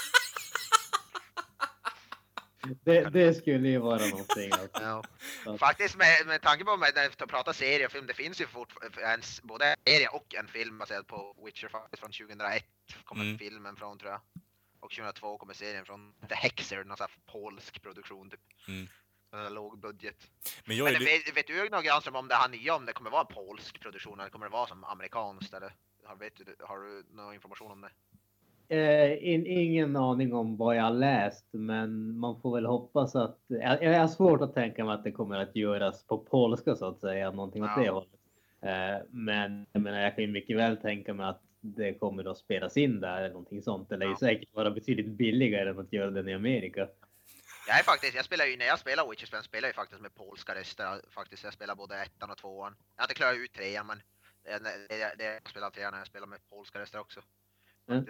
[2.84, 4.52] Det, det skulle ju vara någonting.
[4.60, 5.04] Alltså.
[5.46, 5.58] Ja.
[5.58, 8.48] Faktiskt med, med tanke på med, när vi pratar serie och film, det finns ju
[8.48, 12.64] fort, en, både en serie och en film baserad på Witcher faktiskt från 2001.
[13.04, 13.38] Kommer Mm.
[13.38, 14.22] filmen från tror jag.
[14.80, 18.40] Och 2002 kommer serien från The Hexer, någon sån här polsk produktion typ.
[18.68, 18.88] Mm.
[19.54, 20.32] Låg budget.
[20.66, 23.10] Men jag Men vet, vet du något Granström om det här nya, om det kommer
[23.10, 25.74] vara polsk produktion eller kommer det vara som amerikanskt eller?
[26.06, 27.90] Har, vet du, har du någon information om det?
[28.70, 33.40] Eh, in, ingen aning om vad jag har läst, men man får väl hoppas att...
[33.48, 36.86] Jag, jag har svårt att tänka mig att det kommer att göras på polska så
[36.86, 37.84] att säga, någonting åt Ja.
[37.84, 38.10] det hållet.
[38.62, 42.38] Eh, men jag menar, jag kan ju mycket väl tänka mig att det kommer att
[42.38, 43.90] spelas in där eller någonting sånt.
[43.90, 44.18] Det lär ju Ja.
[44.18, 46.88] säkert vara betydligt billigare än att göra den i Amerika.
[47.68, 50.16] Jag är faktiskt, jag spelar ju, när jag spelar Witcher-spel spelar jag ju faktiskt med
[50.16, 51.44] polska röster faktiskt.
[51.44, 52.76] Jag spelar både ettan och tvåan.
[52.96, 53.98] Jag har inte klarat ut trean men
[54.44, 54.60] det,
[54.90, 57.20] det, det jag spelar trean när jag spelar med polska röster också.
[57.90, 58.06] Mm.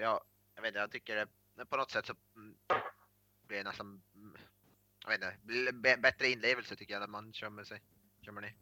[0.00, 0.20] Jag,
[0.54, 1.16] jag vet inte, jag tycker
[1.56, 2.54] det, på något sätt så mm,
[3.48, 4.36] blir det nästan, mm,
[5.04, 5.20] jag vet
[5.66, 7.80] inte, bättre inlevelse tycker jag när man kör med sig.
[8.22, 8.52] Kör med det.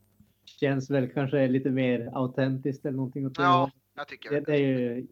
[0.45, 5.07] Känns väl kanske lite mer autentiskt eller någonting Ja, jag tycker Det, det är ju,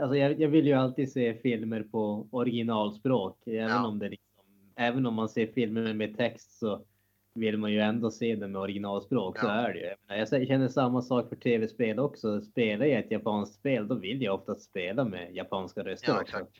[0.00, 3.46] alltså jag, jag vill ju alltid se filmer på originalspråk.
[3.46, 3.86] Även, Ja.
[3.86, 6.86] om det liksom, även om man ser filmer med text så
[7.34, 9.38] vill man ju ändå se dem med originalspråk.
[9.38, 9.50] Så Ja.
[9.52, 10.16] är det ju.
[10.16, 12.40] Jag, känner samma sak för tv-spel också.
[12.40, 16.36] Spelar jag ett japanskt spel då vill jag ofta spela med japanska röster Ja, också.
[16.36, 16.56] exakt.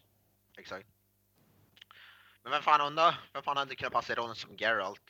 [0.59, 0.87] Exakt.
[2.43, 3.21] Men vem fan undrar?
[3.33, 5.01] Vem fan hade kunnat passa rollen som Geralt?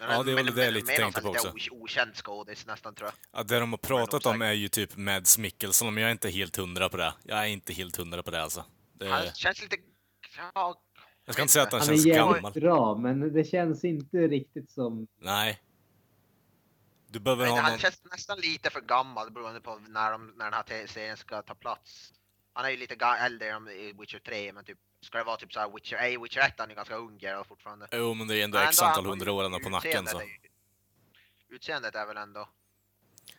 [0.00, 2.94] Men- Ja, det var men- det jag lite tänkte på lite o- Okänd skådis nästan
[2.94, 3.38] tror jag.
[3.40, 6.28] Ja, det de har pratat om är ju typ Mads Mikkelsen, men jag är inte
[6.30, 7.14] helt hundra på det.
[7.24, 8.64] Jag är inte helt hundra på det alltså.
[8.92, 9.76] Det, Han känns lite...
[10.54, 10.82] Ja,
[11.24, 12.52] jag ska inte säga att han, Han är känns gammal.
[12.52, 15.06] bra, men det känns inte riktigt som...
[15.18, 15.62] Nej.
[17.06, 17.78] Du behöver men ha han någon...
[17.78, 21.54] känns nästan lite för gammal beroende på när, de, när den här serien ska ta
[21.54, 22.12] plats.
[22.52, 25.52] Han är ju lite äldre än i Witcher 3, men typ ska det vara typ
[25.52, 27.88] såhär Witcher, nej Witcher 1 han är ganska ung Geralt fortfarande.
[27.92, 30.06] Jo, men det är ändå Men x ändå, antal han hundra år han på nacken
[30.06, 30.22] så.
[31.48, 32.48] Utseendet är väl ändå...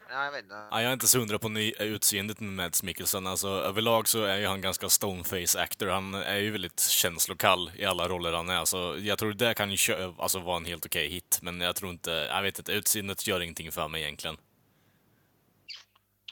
[0.10, 0.56] Ja, jag vet inte.
[0.72, 3.28] Ja, jag är inte så hundra på ny, utseendet med Mads Mikkelsen.
[3.28, 5.88] Alltså, överlag så är ju han ganska stoneface actor.
[5.88, 8.66] Han är ju väldigt känslokall i alla roller han är.
[8.66, 11.40] Så jag tror det kan ju kö- alltså, vara en helt okej hit.
[11.42, 14.38] Men jag tror inte, jag vet inte, utseendet gör ingenting för mig egentligen.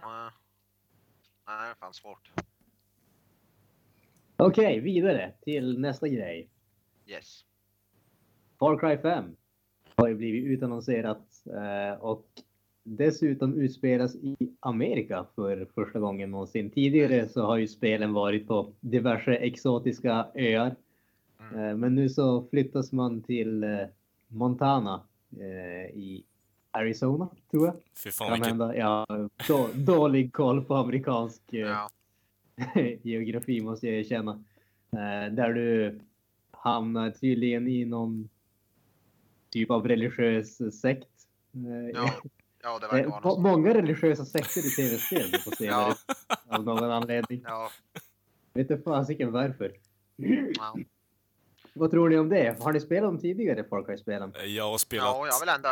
[0.02, 0.32] Ja.
[1.48, 2.32] Nej, det är fan svårt.
[4.38, 6.50] Okej, vidare till nästa grej.
[7.08, 7.46] Yes.
[8.60, 9.36] Far Cry 5
[9.96, 12.26] har ju blivit utannonserat eh, och
[12.98, 16.70] dessutom utspelas i Amerika för första gången någonsin.
[16.70, 20.76] Tidigare så har ju spelen varit på diverse exotiska öar.
[21.40, 21.66] Mm.
[21.66, 23.70] Eh, Men nu så flyttas man till eh,
[24.28, 25.02] Montana
[25.40, 26.24] eh, i
[26.72, 27.76] Arizona, tror jag.
[28.04, 28.66] Fy fan Kan hända.
[28.66, 31.90] Har då, dålig koll på amerikansk Ja.
[33.04, 34.44] geografi måste jag erkänna.
[35.32, 36.00] Där du
[36.52, 38.30] hamnar tydligen i någon
[39.50, 41.08] typ av religiös sekt.
[41.94, 42.10] Ja.
[42.64, 43.40] ja, det verkar är vara något.
[43.40, 45.96] många religiösa sekter i tv-spel på senare
[46.28, 47.42] Ja, av någon anledning.
[47.46, 47.72] ja,
[48.54, 49.72] Vet inte fasiken varför.
[50.56, 50.76] ja.
[51.74, 52.60] Vad tror ni om det?
[52.64, 54.34] Har ni spelat dem tidigare, Far Cry-spelen?
[54.46, 55.06] Jag har spelat...
[55.06, 55.70] Ja, jag har väl ändå...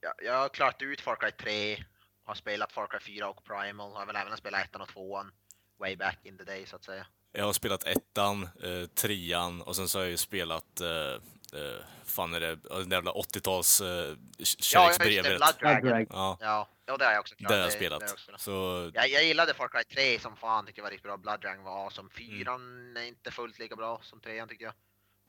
[0.00, 1.84] Jag, jag har klarat ut Far Cry 3,
[2.24, 5.32] har spelat Far Cry 4 och Primal, har väl även spelat ettan och tvåan
[5.78, 7.06] way back in the day så att säga.
[7.32, 11.22] Jag har spelat ettan, eh, trean och sen så har jag ju spelat, eh,
[11.54, 15.24] eh, fan är det, den jävla 80-tals eh, Ja, just kärleksbrevet.
[15.24, 16.06] det, Blood Dragon.
[16.10, 17.50] Ja, Ja, ja, det har jag också klarat.
[17.50, 18.12] det har jag det- det har jag spelat.
[18.12, 18.40] också spelat.
[18.40, 21.16] Så, Jag, jag gillade Far Cry 3 som fan, tyckte jag var riktigt bra.
[21.16, 24.74] Blood Dragon var som fyran är inte fullt lika bra som trean tycker jag.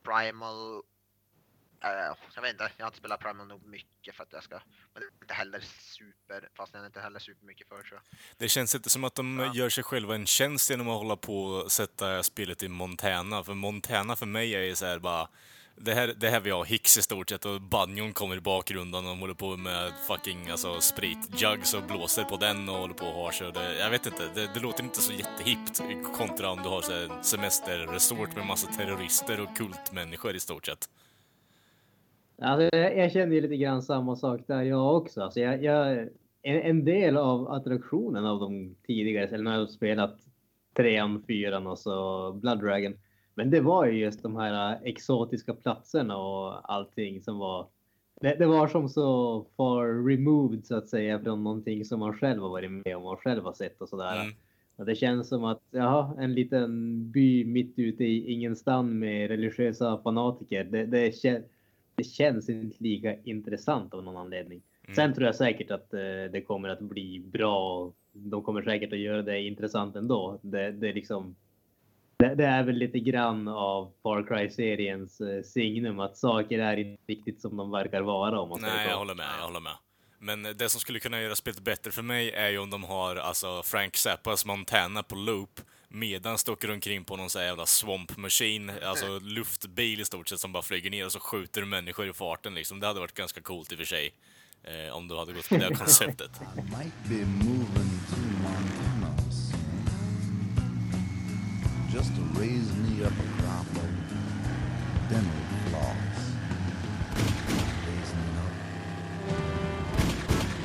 [0.04, 0.82] Primal...
[1.84, 4.54] eh, jag vet inte, jag har inte spelat Primal nog mycket för att jag ska...
[4.94, 7.92] Men det är inte heller super, fast jag är inte heller super mycket för tror
[7.92, 8.18] jag.
[8.36, 9.54] det känns inte som att de Ja.
[9.54, 13.44] gör sig själva en tjänst genom att hålla på och sätta spelet i Montana.
[13.44, 15.28] För Montana för mig är ju så här bara,
[15.76, 19.04] det här, det här vi har Hicks i stort sett och banjon kommer i bakgrunden
[19.04, 23.06] och de håller på med fucking alltså, spritjugs och blåser på den och håller på
[23.06, 23.52] och har sig.
[23.52, 26.92] Det, jag vet inte, det, det låter inte så jättehippt kontra om du har så
[26.92, 30.88] här, en semesterresort med massa terrorister och kultmänniskor i stort sett.
[32.42, 35.22] Alltså, jag, känner ju lite grann samma sak där jag också.
[35.22, 35.98] Alltså, jag, jag,
[36.42, 40.16] en, en del av attraktionen av de tidigare, eller när jag har spelat
[40.76, 42.94] trean, fyran och så Blood Dragon.
[43.42, 47.66] Men det var ju just de här exotiska platserna och allting som var.
[48.20, 52.42] Det, det var som så far removed så att säga från någonting som man själv
[52.42, 54.20] har varit med om och själv har sett och sådär.
[54.20, 54.34] Mm.
[54.76, 59.98] Och det känns som att jaha, en liten by mitt ute i ingenstans med religiösa
[60.02, 60.64] fanatiker.
[60.64, 61.14] Det, det,
[61.94, 64.62] det känns inte lika intressant av någon anledning.
[64.84, 64.94] Mm.
[64.94, 66.00] Sen tror jag säkert att eh,
[66.32, 67.92] det kommer att bli bra.
[68.12, 70.38] De kommer säkert att göra det intressant ändå.
[70.42, 71.34] Det, det är liksom.
[72.22, 77.02] Det, det är väl lite grann av Far Cry-seriens eh, signum att saker är inte
[77.08, 79.72] riktigt som de verkar vara om man Nej, jag håller med, jag håller med.
[80.18, 83.16] Men det som skulle kunna göra spelet bättre för mig är ju om de har
[83.16, 87.66] alltså Frank Zappas Montana på loop Medans du åker omkring på någon sån här jävla
[87.66, 92.08] swamp machine, alltså luftbil i stort sett som bara flyger ner och så skjuter människor
[92.08, 92.80] i farten liksom.
[92.80, 94.14] Det hade varit ganska coolt i och för sig.
[94.64, 96.30] Eh, om du hade gått på det här konceptet.
[101.92, 103.90] Just to raise me up a crop of
[105.10, 106.18] dental floss.
[107.86, 108.54] Raising it up,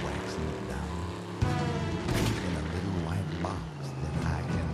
[0.06, 0.98] waxing it down
[2.46, 4.68] in a little white box that I can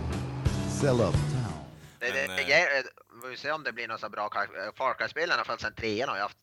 [0.70, 1.64] sell uptown.
[1.98, 2.82] Det, det, det, eh, ger-
[3.22, 4.70] vi får se om det blir någon så bra karaktär.
[4.76, 6.38] Far Cry-spel i alla fall sen trean har ju haft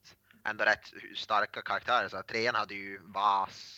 [0.49, 0.85] ändå rätt
[1.15, 2.07] starka karaktärer.
[2.09, 3.77] Så trean hade ju Vas.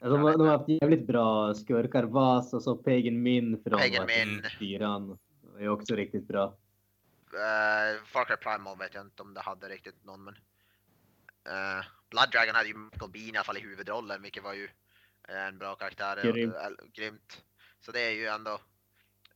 [0.00, 2.02] De, har- de har haft jävligt bra skurkar.
[2.04, 4.42] Vas och så Pagan Min från Pagan vad heter Min.
[4.58, 5.18] fyran.
[5.62, 6.44] Är också riktigt bra.
[7.34, 10.34] Uh, Far Cry Primal vet jag inte om det hade riktigt någon men.
[11.48, 14.68] Uh, Blood Dragon hade ju Michael Bean i alla fall i huvudrollen vilket var ju
[15.28, 16.32] en bra karaktär.
[16.32, 16.54] Grymt.
[16.54, 17.42] Eh, grymt.
[17.80, 18.60] Så det är ju ändå.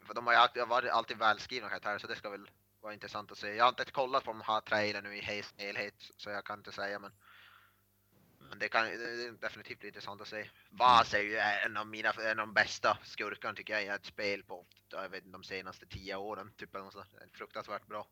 [0.02, 2.50] För de har ju alltid, varit alltid välskrivna karaktärer så det ska väl
[2.80, 3.54] vara intressant att se.
[3.54, 5.20] Jag har inte kollat på de här trailern nu i
[5.56, 7.12] helhet så jag kan inte säga men.
[8.56, 10.50] Det kan det är definitivt bli intressant att se.
[10.70, 13.86] Vas är ju eh, en av mina, en av de bästa skurkarna tycker jag i
[13.86, 16.52] ett spel på, jag vet inte, de senaste tio åren.
[16.56, 16.74] Typ.
[16.74, 16.90] En
[17.32, 18.08] fruktansvärt bra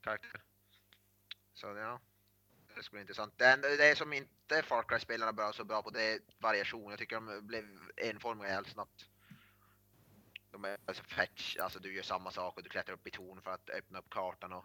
[0.00, 0.42] karaktär.
[1.54, 2.00] Så ja,
[2.74, 3.38] det skulle bli intressant.
[3.38, 6.90] Det, det som inte Far Cry-spelarna bra så bra på det är variation.
[6.90, 7.64] Jag tycker de blev
[7.96, 9.08] enformiga jävligt snabbt.
[10.50, 13.42] De är alltså fetch, alltså du gör samma sak och du klättrar upp i torn
[13.42, 14.64] för att öppna upp kartan och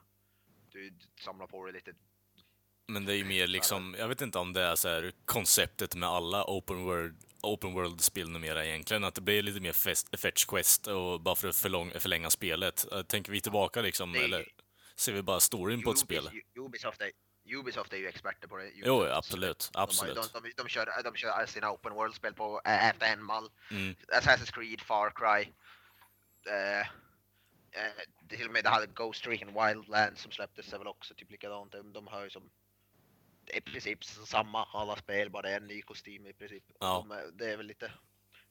[0.71, 1.93] du samlar på dig lite
[2.87, 5.95] men det är ju mer liksom, jag vet inte om det är så här konceptet
[5.95, 10.45] med alla open world, open world-spel numera egentligen, att det blir lite mer fest, fetch
[10.45, 12.91] quest och bara för att förlång, förlänga spelet.
[12.91, 14.47] Eh, Tänker vi tillbaka liksom, är- eller
[14.95, 16.27] ser vi bara storyn på ett spel?
[16.29, 17.11] Ubis- Ubisoft är,
[17.55, 18.71] Ubisoft är ju experter på det.
[18.75, 19.13] Jo, Ubisoft.
[19.17, 20.15] absolut, De, absolut.
[20.33, 23.49] de, de, de, kör, de kör sina open world-spel på äh, efter en mall.
[23.71, 23.95] Mm.
[24.07, 25.51] Assassin's Creed, Far Cry.
[26.51, 27.93] Eh, eh,
[28.29, 31.71] till och med det hade Ghost Recon Wildlands som släpptes är väl också typ likadant.
[31.71, 32.49] De, de har ju som
[33.57, 36.63] i princip samma alla spel, bara en ny kostym i princip.
[36.79, 37.05] Ja.
[37.09, 37.91] De, är- det är väl lite,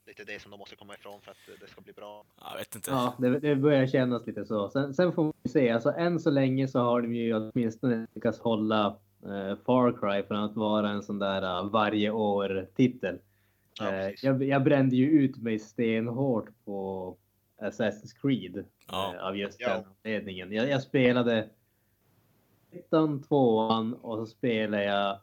[0.07, 2.25] lite det som de måste komma ifrån för att det ska bli bra.
[2.51, 2.91] Jag vet inte.
[2.91, 4.71] Ja, det, det börjar kännas lite så.
[4.71, 5.71] Sen, sen får vi se.
[5.71, 8.87] Alltså, än så länge så har de ju åtminstone lyckats hålla
[9.25, 13.19] eh, Far Cry från att vara en sån där uh, varje år-titel.
[13.79, 17.17] Ja, Eh, jag, jag brände ju ut mig stenhårt på
[17.63, 19.15] Assassin's Creed Ja.
[19.15, 19.69] eh, av just Ja.
[19.75, 20.53] den anledningen.
[20.53, 21.49] Jag, jag spelade
[22.79, 25.19] ettan, tvåan och så spelade jag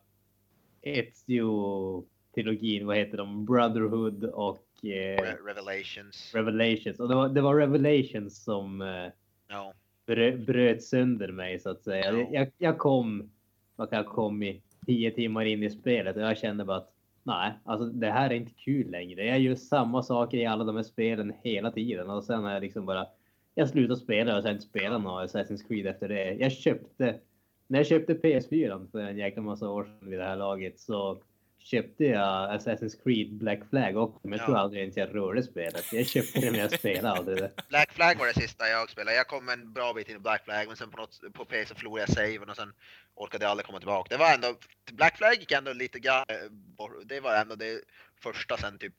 [0.82, 3.45] Ezio-trilogin, vad heter de?
[3.45, 4.88] Brotherhood och eh,
[5.22, 6.32] Re- Revelations.
[6.36, 6.99] Revelations.
[6.99, 9.06] Och det var, det var Revelations som eh,
[9.47, 9.74] Ja.
[10.06, 12.12] brö, bröt sönder mig så att säga.
[12.12, 12.28] Ja.
[12.32, 13.32] Jag, jag kom,
[13.76, 16.91] vad kan jag kom i tio timmar in i spelet och jag kände bara att
[17.24, 19.26] nej, alltså det här är inte kul längre.
[19.26, 22.62] Jag gör samma saker i alla de här spelen hela tiden och sen har jag
[22.62, 23.06] liksom bara
[23.56, 26.34] jag slutade spela och sen inte spelat något Assassin's Creed efter det.
[26.34, 27.20] Jag köpte,
[27.68, 31.22] när jag köpte PS4 för en jäkla massa år sedan vid det här laget så
[31.59, 34.45] köpte jag Assassin's Creed Black Flag också, men jag Ja.
[34.45, 35.93] tror aldrig inte jag rörde spelet.
[35.93, 37.51] Jag köpte det men jag spelade aldrig det.
[37.70, 39.18] Black Flag var det sista jag spelade.
[39.18, 41.76] Jag kom en bra bit in i Black Flag men sen på, något, på PC
[41.76, 42.74] förlorade jag saven och sen
[43.16, 44.07] orkade jag aldrig komma tillbaka.
[44.09, 44.55] Det var ändå,
[44.91, 46.36] Black Flag gick ändå lite grann, eh,
[47.05, 47.82] det var ändå det
[48.22, 48.95] första sen typ,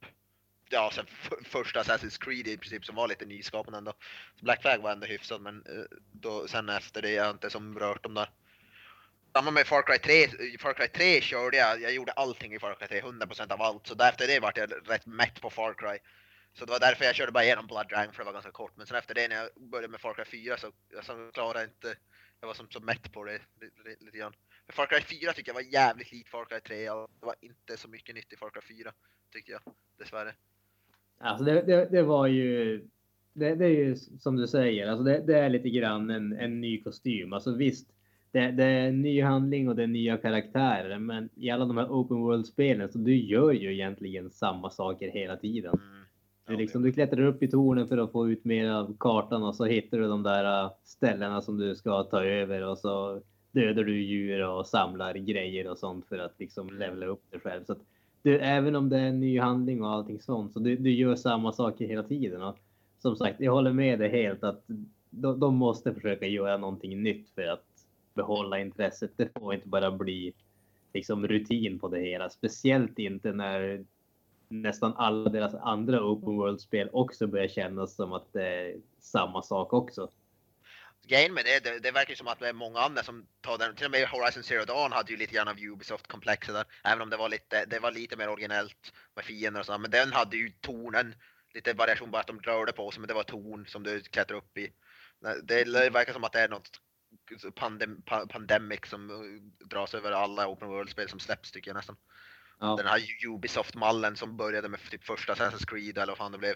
[0.71, 1.07] ja sen
[1.45, 3.93] första Assassin's Creed i princip som var lite nyskapande ändå.
[4.39, 7.51] Så Black Flag var ändå hyfsat men eh, då, sen efter det jag har inte
[7.51, 8.29] som rört dem där.
[9.37, 10.15] Samma med Far Cry 3,
[10.55, 13.63] i Far Cry 3 körde jag, jag gjorde allting i Far Cry 3, 100% av
[13.63, 13.87] allt.
[13.87, 15.99] Så därefter det vart jag rätt mätt på Far Cry.
[16.53, 18.73] Så det var därför jag körde bara igenom Blood Dragon för det var ganska kort.
[18.77, 20.71] Men sen efter det när jag började med Far Cry 4 så
[21.03, 21.95] så klarade jag inte,
[22.41, 24.33] jag var som så mätt på det lite, lite, grann.
[24.67, 27.35] Men Far Cry 4 tycker jag var jävligt likt Far Cry 3, och det var
[27.41, 28.93] inte så mycket nytt i Far Cry 4
[29.33, 29.61] tyckte jag,
[29.99, 30.33] dessvärre.
[31.19, 32.79] Alltså det, det, det var ju,
[33.33, 36.61] det, det är ju som du säger, alltså det, det är lite grann en, en
[36.61, 37.33] ny kostym.
[37.33, 37.94] Alltså visst,
[38.35, 41.77] det, det är en ny handling och det är nya karaktärer, men i alla de
[41.77, 45.75] här open world-spelen så du gör ju egentligen samma saker hela tiden.
[45.75, 46.05] Mm.
[46.47, 49.55] Du, liksom, du klättrar upp i tornen för att få ut mer av kartan och
[49.55, 53.21] så hittar du de där äh, ställena som du ska ta över och så
[53.51, 57.65] dödar du djur och samlar grejer och sånt för att liksom levela upp dig själv.
[57.65, 57.83] Så att
[58.23, 61.15] du, även om det är en ny handling och allting sånt så du, du gör
[61.15, 62.43] samma saker hela tiden.
[62.43, 62.59] Och
[62.99, 64.65] som sagt, jag håller med dig helt att
[65.11, 67.74] de, de måste försöka göra någonting nytt för att
[68.15, 69.11] behålla intresset.
[69.17, 70.35] Det får inte bara bli
[70.93, 73.85] liksom rutin på det hela, speciellt inte när
[74.49, 79.73] nästan alla deras andra open world-spel också börjar kännas som att det är samma sak
[79.73, 80.11] också.
[81.07, 83.59] Grejen med det, det, det verkar ju som att det är många andra som tar
[83.59, 87.03] den, till och med Horizon Zero Dawn hade ju lite grann av Ubisoft-komplexet där, även
[87.03, 90.13] om det var lite, det var lite mer originellt med fiender och så, men den
[90.13, 91.15] hade ju tornen
[91.55, 94.37] lite variation bara att de rörde på sig men det var torn som du klättrar
[94.37, 94.73] upp i.
[95.43, 96.81] Det det verkar som att det är något
[97.55, 101.97] pandem, pa- pandemic som eh, dras över alla open world-spel som släpps tycker jag nästan.
[102.61, 102.77] Ja.
[102.77, 106.55] Den här Ubisoft-mallen som började med typ första Assassin's Creed eller vad fan det blev.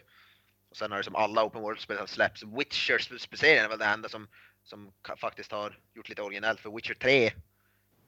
[0.71, 2.43] Och sen har det som alla open world-spel som släpps.
[2.43, 4.29] Witcher-serien är väl det enda som,
[4.63, 7.33] som faktiskt har gjort lite originellt för Witcher 3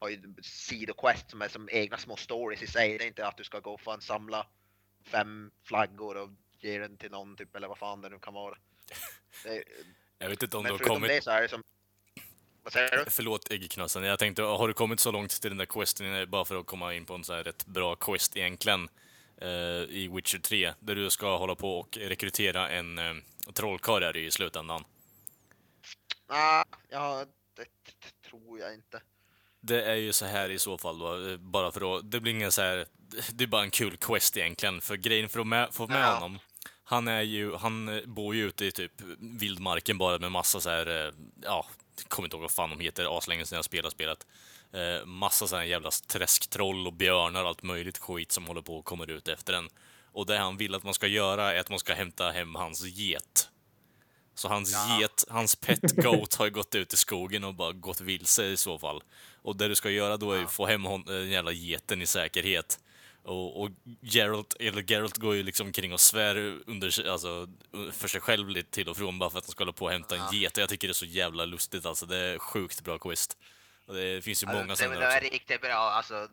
[0.01, 2.99] har ju sidoquest som är som egna små stories i sig.
[2.99, 4.47] Det är inte att du ska gå och fan samla
[5.05, 8.59] fem flaggor och ge den till någon typ eller vad fan det nu kan vara.
[9.45, 9.65] Det,
[10.19, 11.11] Jag vet inte om du men har förutom kommit...
[11.11, 11.63] det så är det som...
[12.63, 13.11] Vad säger du?
[13.11, 14.05] Förlåt äggknassen.
[14.05, 16.95] Jag tänkte, har du kommit så långt till den där questen, bara för att komma
[16.95, 18.89] in på en så här rätt bra quest egentligen,
[19.41, 19.49] eh,
[19.89, 23.15] i Witcher 3, där du ska hålla på och rekrytera en eh,
[23.53, 24.85] trollkarl är det ju i slutändan.
[26.27, 27.25] Ah, ja,
[27.57, 27.65] det
[28.31, 29.01] tror jag inte.
[29.61, 32.33] Det är ju så här i så fall då, eh, bara för att, det blir
[32.33, 32.87] ingen så här,
[33.33, 36.15] det är bara en kul quest egentligen, för grejen för att med, få med Ja.
[36.15, 36.39] honom,
[36.85, 40.71] han är ju, han eh, bor ju ute i typ vildmarken bara med massa så
[40.71, 41.67] här, eh, ja,
[42.09, 44.27] kommer inte ihåg vad fan de heter, aslänge sedan jag spelade spelet.
[44.73, 48.79] Eh, massa så här jävla träsktroll och björnar och allt möjligt skit som håller på
[48.79, 49.69] och kommer ut efter en.
[50.13, 52.85] Och det han vill att man ska göra är att man ska hämta hem hans
[52.85, 53.49] get.
[54.35, 54.99] Så hans Ja.
[55.01, 58.57] get, hans pet goat har ju gått ut i skogen och bara gått vilse i
[58.57, 59.03] så fall.
[59.43, 62.07] Och det du ska göra då är ju få hem hon, den jävla geten i
[62.07, 62.79] säkerhet.
[63.23, 67.49] Och, och Geralt, eller Geralt går ju liksom kring och svär under, alltså,
[67.93, 69.91] för sig själv lite till och från bara för att han ska hålla på och
[69.91, 70.57] hämta en get.
[70.57, 72.07] Jag tycker det är så jävla lustigt alltså.
[72.07, 73.39] Det är sjukt bra quest.
[73.87, 75.33] Och det finns ju många Alltså, det, sådana det är också.
[75.33, 76.29] riktigt bra, alltså,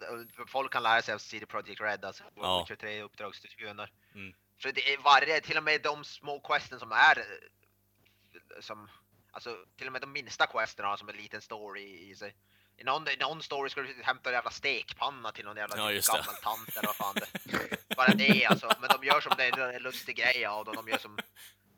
[0.48, 2.66] folk kan lära sig av CD Projekt Red, alltså, Ja.
[2.68, 3.92] 23 uppdragsgrunder.
[4.16, 4.34] Mm.
[4.62, 8.90] För det är varje, till och med de små questen som är, eh, som,
[9.32, 12.36] alltså till och med de minsta questen har som en liten story i sig.
[12.78, 16.02] I någon, i någon story ska du hämta en jävla stekpanna till någon jävla Ja,
[16.14, 19.74] gammal tant eller vad fan det Bara det alltså, men de gör som det är
[19.74, 21.18] en lustig grej av dem, de gör som,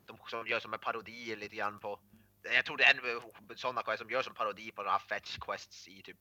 [0.05, 1.99] de som gör som en parodi lite grann på
[2.43, 5.87] jag tror det är en sådana quest som gör som parodi på här fetch quests
[5.87, 6.17] i typ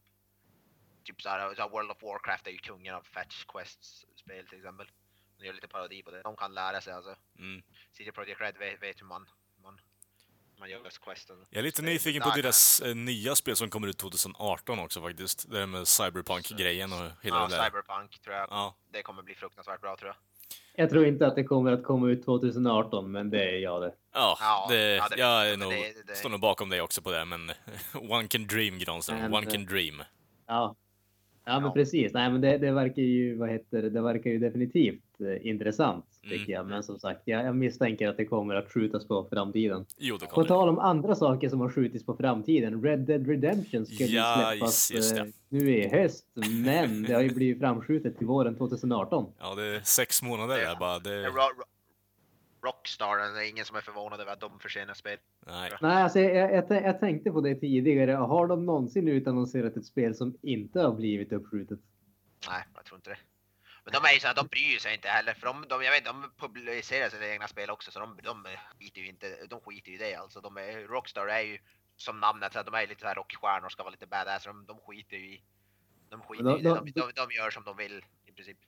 [1.08, 4.90] Typ såhär, så World of Warcraft är ju kungen av fetch quests spel till exempel.
[5.38, 6.22] De gör lite parodi på det.
[6.22, 7.16] De kan lära sig alltså.
[7.38, 7.62] Mm.
[7.92, 9.28] CD Projekt Red vet, vet hur man,
[9.62, 9.80] man,
[10.58, 11.36] man gör questen.
[11.50, 15.50] Jag är lite nyfiken på deras eh, nya spel som kommer ut 2018 också faktiskt.
[15.50, 17.64] Det där med Cyberpunk-grejen och hela Ja, det där.
[17.64, 18.46] Cyberpunk tror jag.
[18.50, 18.74] Ja.
[18.92, 20.16] Det kommer bli fruktansvärt bra tror jag.
[20.82, 23.92] Jag tror inte att det kommer att komma ut 2018, men det är jag det.
[24.12, 27.10] Ja, det, ja, det- jag är nog, det- det- står nog bakom dig också på
[27.12, 27.50] det, men
[28.10, 30.02] one can dream Granström, one can dream.
[30.46, 30.76] Ja,
[31.44, 31.70] ja men Ja.
[31.74, 32.12] precis.
[32.12, 36.04] Nej, men det, det verkar ju, vad heter det, det verkar ju definitivt eh, intressant
[36.22, 36.50] tycker Mm.
[36.50, 36.66] jag.
[36.66, 39.86] Men som sagt, jag, jag misstänker att det kommer att skjutas på framtiden.
[39.98, 40.48] Jo, det På kommer det.
[40.48, 42.82] tal om andra saker som har skjutits på framtiden.
[42.82, 46.26] Red Dead Redemption ska ju Ja, släppas eh, nu i höst,
[46.64, 49.26] men det har ju blivit framskjutet till våren 2018.
[49.38, 50.98] Ja, det är sex månader där bara.
[50.98, 51.64] Det, Ro- Ro-
[52.62, 55.16] Rockstar, det är ingen som är förvånad över att de försenar spel.
[55.46, 55.70] nej.
[55.82, 58.12] Nej, alltså jag, jag, jag tänkte på det tidigare.
[58.12, 61.78] Har de någonsin utannonserat ett spel som inte har blivit uppskjutet?
[62.48, 63.16] Nej, jag tror inte det.
[63.92, 66.04] Men de är ju så de bryr sig inte heller för de, de, jag vet,
[66.04, 68.34] de publicerar sina egna spel också så de, de
[68.78, 70.40] skiter ju inte, de skiter ju i det alltså.
[70.40, 71.58] De är, Rockstar är ju
[71.96, 74.44] som namnet säger, de är lite så här rockstjärnor ska vara lite badass.
[74.44, 75.42] De, de skiter ju i,
[76.10, 76.68] de skiter Men i det.
[76.68, 78.58] De, de, de gör som de vill i princip.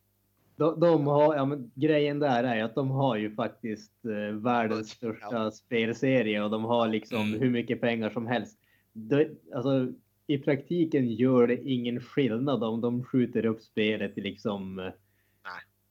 [0.57, 4.89] De, de har, ja, men grejen där är att de har ju faktiskt eh, världens
[4.91, 4.97] Ja.
[4.97, 7.41] största spelserie och de har liksom Mm.
[7.41, 8.59] hur mycket pengar som helst.
[8.93, 9.93] Det, alltså,
[10.27, 14.93] I praktiken gör det ingen skillnad om de skjuter upp spelet i liksom eh.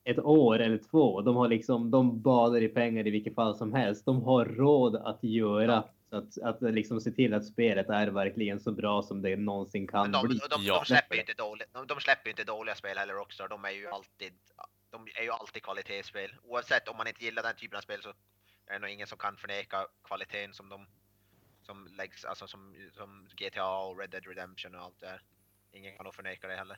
[0.10, 1.22] Ett år eller två.
[1.22, 4.06] De har liksom, de badar i pengar i vilket fall som helst.
[4.06, 8.60] De har råd att göra så att, att liksom se till att spelet är verkligen
[8.60, 10.38] så bra som det någonsin kan de, bli.
[10.38, 10.80] de, de, Ja.
[10.80, 13.48] de släpper ju inte dåligt, de, de släpper inte dåliga spel heller Rockstar.
[13.48, 14.34] De är ju alltid,
[14.92, 16.36] de är ju alltid kvalitetsspel.
[16.44, 18.10] Oavsett om man inte gillar den typen av spel så
[18.68, 20.86] är det nog ingen som kan förneka kvaliteten som de
[21.62, 25.22] som läggs, alltså som, som GTA och Red Dead Redemption och allt det där.
[25.72, 26.78] Ingen kan nog förneka det heller.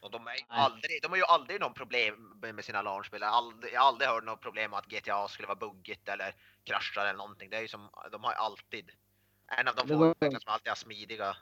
[0.00, 2.14] Och de, är aldrig, de har ju aldrig någon problem
[2.54, 3.20] med sina launchspel.
[3.20, 6.34] Jag har aldrig, hört något problem med att GTA skulle vara buggigt eller
[6.64, 7.50] kraschar eller någonting.
[7.50, 8.90] Det är ju som, de har ju alltid,
[9.58, 11.36] en av de få var- som alltid har smidiga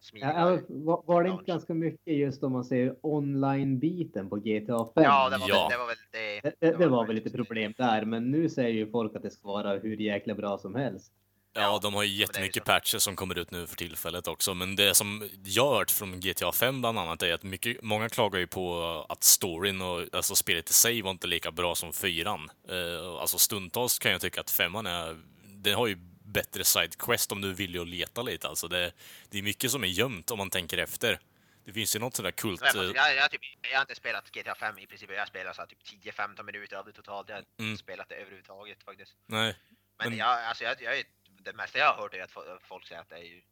[0.00, 4.88] smidiga Ja, var, var det inte ganska mycket just om man säger online-biten på GTA
[4.94, 5.04] 5?
[5.04, 5.68] Ja, det var, Ja.
[5.68, 6.40] Väl, det var väl det.
[6.40, 9.30] Det, det, det var väl lite problem där, men nu säger ju folk att det
[9.30, 11.12] ska vara hur jäkla bra som helst.
[11.56, 14.94] Ja, de har ju jättemycket patcher som kommer ut nu för tillfället också, men det
[14.94, 18.46] som jag har hört från GTA 5 bland annat är att mycket, många klagar ju
[18.46, 22.50] på att storyn och alltså spelet i sig var inte lika bra som fyran.
[22.68, 27.40] Eh, alltså stundtals kan jag tycka att femman är, det har ju bättre sidequest om
[27.40, 28.68] du vill ju leta lite alltså.
[28.68, 28.92] Det,
[29.30, 31.18] det är mycket som är gömt om man tänker efter.
[31.64, 32.60] Det finns ju något sånt där kult...
[32.64, 33.40] Jag, eh, jag, jag, typ,
[33.70, 36.42] jag har inte spelat GTA 5 i princip, jag har spelat så här, typ 10-15
[36.42, 37.28] minuter av det totalt.
[37.28, 37.76] Jag har inte Mm.
[37.76, 39.12] spelat det överhuvudtaget faktiskt.
[39.26, 39.56] Nej.
[39.98, 41.04] Men, Men- jag, alltså, jag, jag, är-
[41.44, 43.42] det mesta jag har hört är att fo- folk säger att det är ju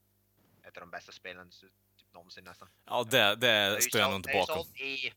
[0.69, 1.71] ett av de bästa spelen typ,
[2.15, 2.69] någonsin nästan.
[2.87, 4.57] Ja, det, Det ju står jag nog inte det är bakom.
[4.65, 5.13] sålt i,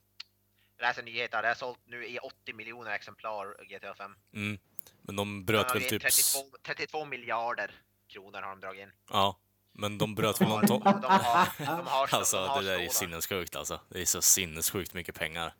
[0.82, 4.16] läser nyheter, det är sålt nu i 80 miljoner exemplar GTA 5.
[4.34, 4.60] Mm.
[5.02, 6.02] Men de bröt har väl typ...
[6.02, 7.72] 32, 32 miljarder
[8.08, 8.92] kronor har de dragit in.
[9.12, 9.40] Ja.
[9.78, 10.58] Men de bröt väl någon...
[10.58, 11.48] har, de har,
[11.78, 12.90] de har, Alltså, de har det där är stålar.
[13.10, 13.80] sinnessjukt alltså.
[13.90, 15.54] Det är så sinnessjukt mycket pengar.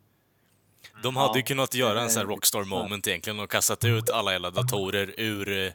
[0.90, 1.02] Mm.
[1.02, 4.10] De hade ju kunnat göra en sån här är Rockstar moment egentligen och kastat ut
[4.10, 5.74] alla jävla datorer ur eh,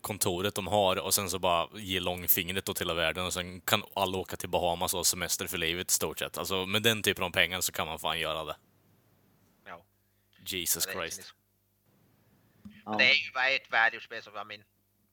[0.00, 3.82] kontoret de har och sen så bara ge långfingret till hela världen och sen kan
[3.94, 6.38] alla åka till Bahamas och ha semester för livet i stort sett.
[6.38, 8.56] Alltså med den typen av pengar så kan man fan göra det.
[9.64, 9.84] Ja.
[10.46, 11.34] Jesus Ja, det Christ.
[12.84, 12.96] Ja.
[12.98, 14.64] Det är ju ett välgjort spel som, jag min,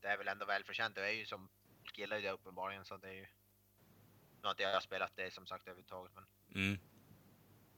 [0.01, 0.95] det är väl ändå välförtjänt.
[0.95, 1.49] Det är ju som,
[1.93, 3.27] gillar ju det uppenbarligen så det är ju...
[4.41, 6.79] Nu har inte jag spelat det som sagt överhuvudtaget men Mm.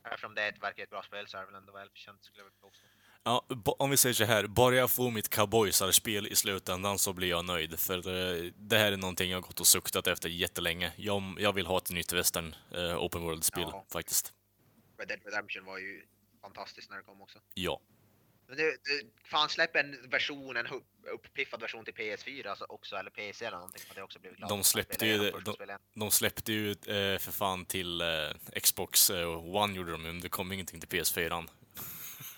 [0.04, 2.40] eftersom det är ett, verkar ett bra spel så är det väl ändå välförtjänt skulle
[2.40, 2.86] jag vilja påstå.
[3.28, 7.30] Ja, om vi säger så här, bara jag får mitt cowboysarspel i slutändan så blir
[7.30, 7.80] jag nöjd.
[7.80, 7.98] För
[8.70, 10.92] det här är någonting jag har gått och suktat efter jättelänge.
[10.96, 13.86] Jag, jag vill ha ett nytt western eh, open world-spel Ja.
[13.92, 14.34] faktiskt.
[15.00, 16.02] Red Dead Redemption var ju
[16.42, 17.40] fantastiskt när det kom också.
[17.54, 17.80] Ja.
[18.48, 22.96] Men det, det, fan släpp en version, en upp- uppiffad version till PS4 alltså också,
[22.96, 23.84] eller PC eller någonting.
[23.88, 24.50] Hade också blivit glad.
[24.50, 25.78] De släppte ju- de-.
[25.96, 30.30] De släppte ju eh, för fan till eh, Xbox eh, One gjorde de men det
[30.30, 31.48] kom ingenting till PS4.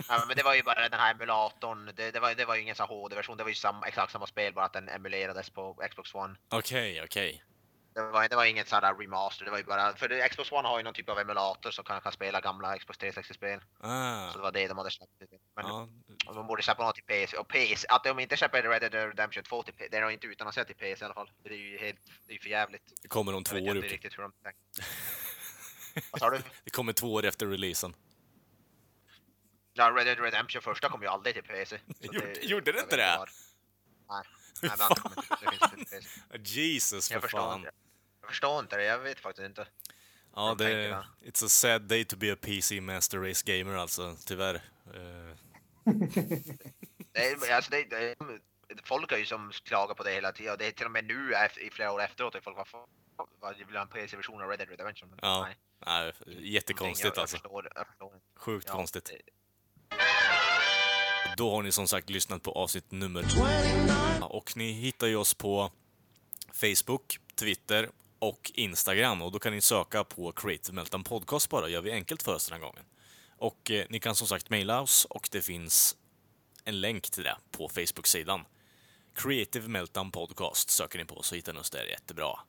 [0.07, 2.61] Ja, men det var ju bara den här emulatorn, det, det, var, det var ju
[2.61, 6.15] ingen HD-version, det var ju samma, exakt samma spel bara att den emulerades på Xbox
[6.15, 6.35] One.
[6.49, 7.43] Okej, okej.
[7.93, 10.51] Det var, det var inget sån där remaster, det var ju bara, för det, Xbox
[10.51, 13.59] One har ju någon typ av emulator som kan, kan spela gamla Xbox 360-spel.
[13.79, 15.11] Ah, Så det var det de hade släppt.
[15.55, 15.87] Men ja,
[16.25, 19.43] de borde släppa något till PC, och PC, att de inte släpper Red Dead Redemption
[19.43, 21.31] 2 till PC, det är inte utannonserat till PC i alla fall.
[21.43, 22.83] Det är ju helt, det är ju för jävligt.
[23.01, 23.91] det kommer om Jag två vet år inte upp.
[23.91, 24.81] riktigt hur de tänkte.
[26.11, 26.37] Vad sa du?
[26.63, 27.93] Det kommer två år efter releasen.
[29.79, 31.79] Ja, Red Dead Redemption första kom ju aldrig till PC.
[31.99, 33.15] Gjorde- gjorde det jag inte det?
[33.19, 33.29] var-
[34.09, 34.23] Nej,
[34.61, 34.89] nej det har
[35.41, 36.51] det finns inte till PC.
[36.59, 37.59] Jesus, för Jag förstår fan.
[37.59, 37.71] inte.
[38.21, 39.67] Jag förstår inte det, jag vet faktiskt inte.
[40.35, 44.15] Ja, det tänker It's a sad day to be a PC Master Race Gamer alltså,
[44.25, 44.61] tyvärr.
[47.11, 48.15] Det är, alltså det, det,
[48.83, 51.33] folk har ju som klagar på det hela tiden det är till och med nu
[51.61, 52.87] i flera år efteråt är folk fan,
[53.39, 55.19] vad vill ha en PC-version av Red Dead Redemption?
[55.21, 55.55] Ja, nej,
[55.85, 56.13] nej,
[56.53, 57.37] jättekonstigt jag, jag alltså.
[57.37, 58.13] Förstår, jag förstår.
[58.35, 59.05] Sjukt Ja, konstigt.
[59.05, 59.21] det-
[61.39, 63.45] då har ni som sagt lyssnat på avsnitt nummer 29.
[64.21, 65.71] Och ni hittar ju oss på
[66.53, 69.21] Facebook, Twitter och Instagram.
[69.21, 72.47] Och då kan ni söka på Creative Meltdown Podcast bara, gör vi enkelt för oss
[72.49, 72.83] den här gången.
[73.37, 75.95] Och eh, ni kan som sagt mejla oss och det finns
[76.63, 78.45] en länk till det på Facebook-sidan.
[79.15, 82.39] Creative Meltdown Podcast söker ni på så hittar ni oss där jättebra.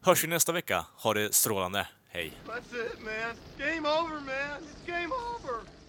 [0.00, 0.86] Hörs vi nästa vecka.
[0.96, 1.88] Ha det strålande.
[2.08, 2.32] Hej!
[2.46, 3.36] That's it, man.
[3.58, 4.62] Game over, man.
[4.62, 5.83] It's game over.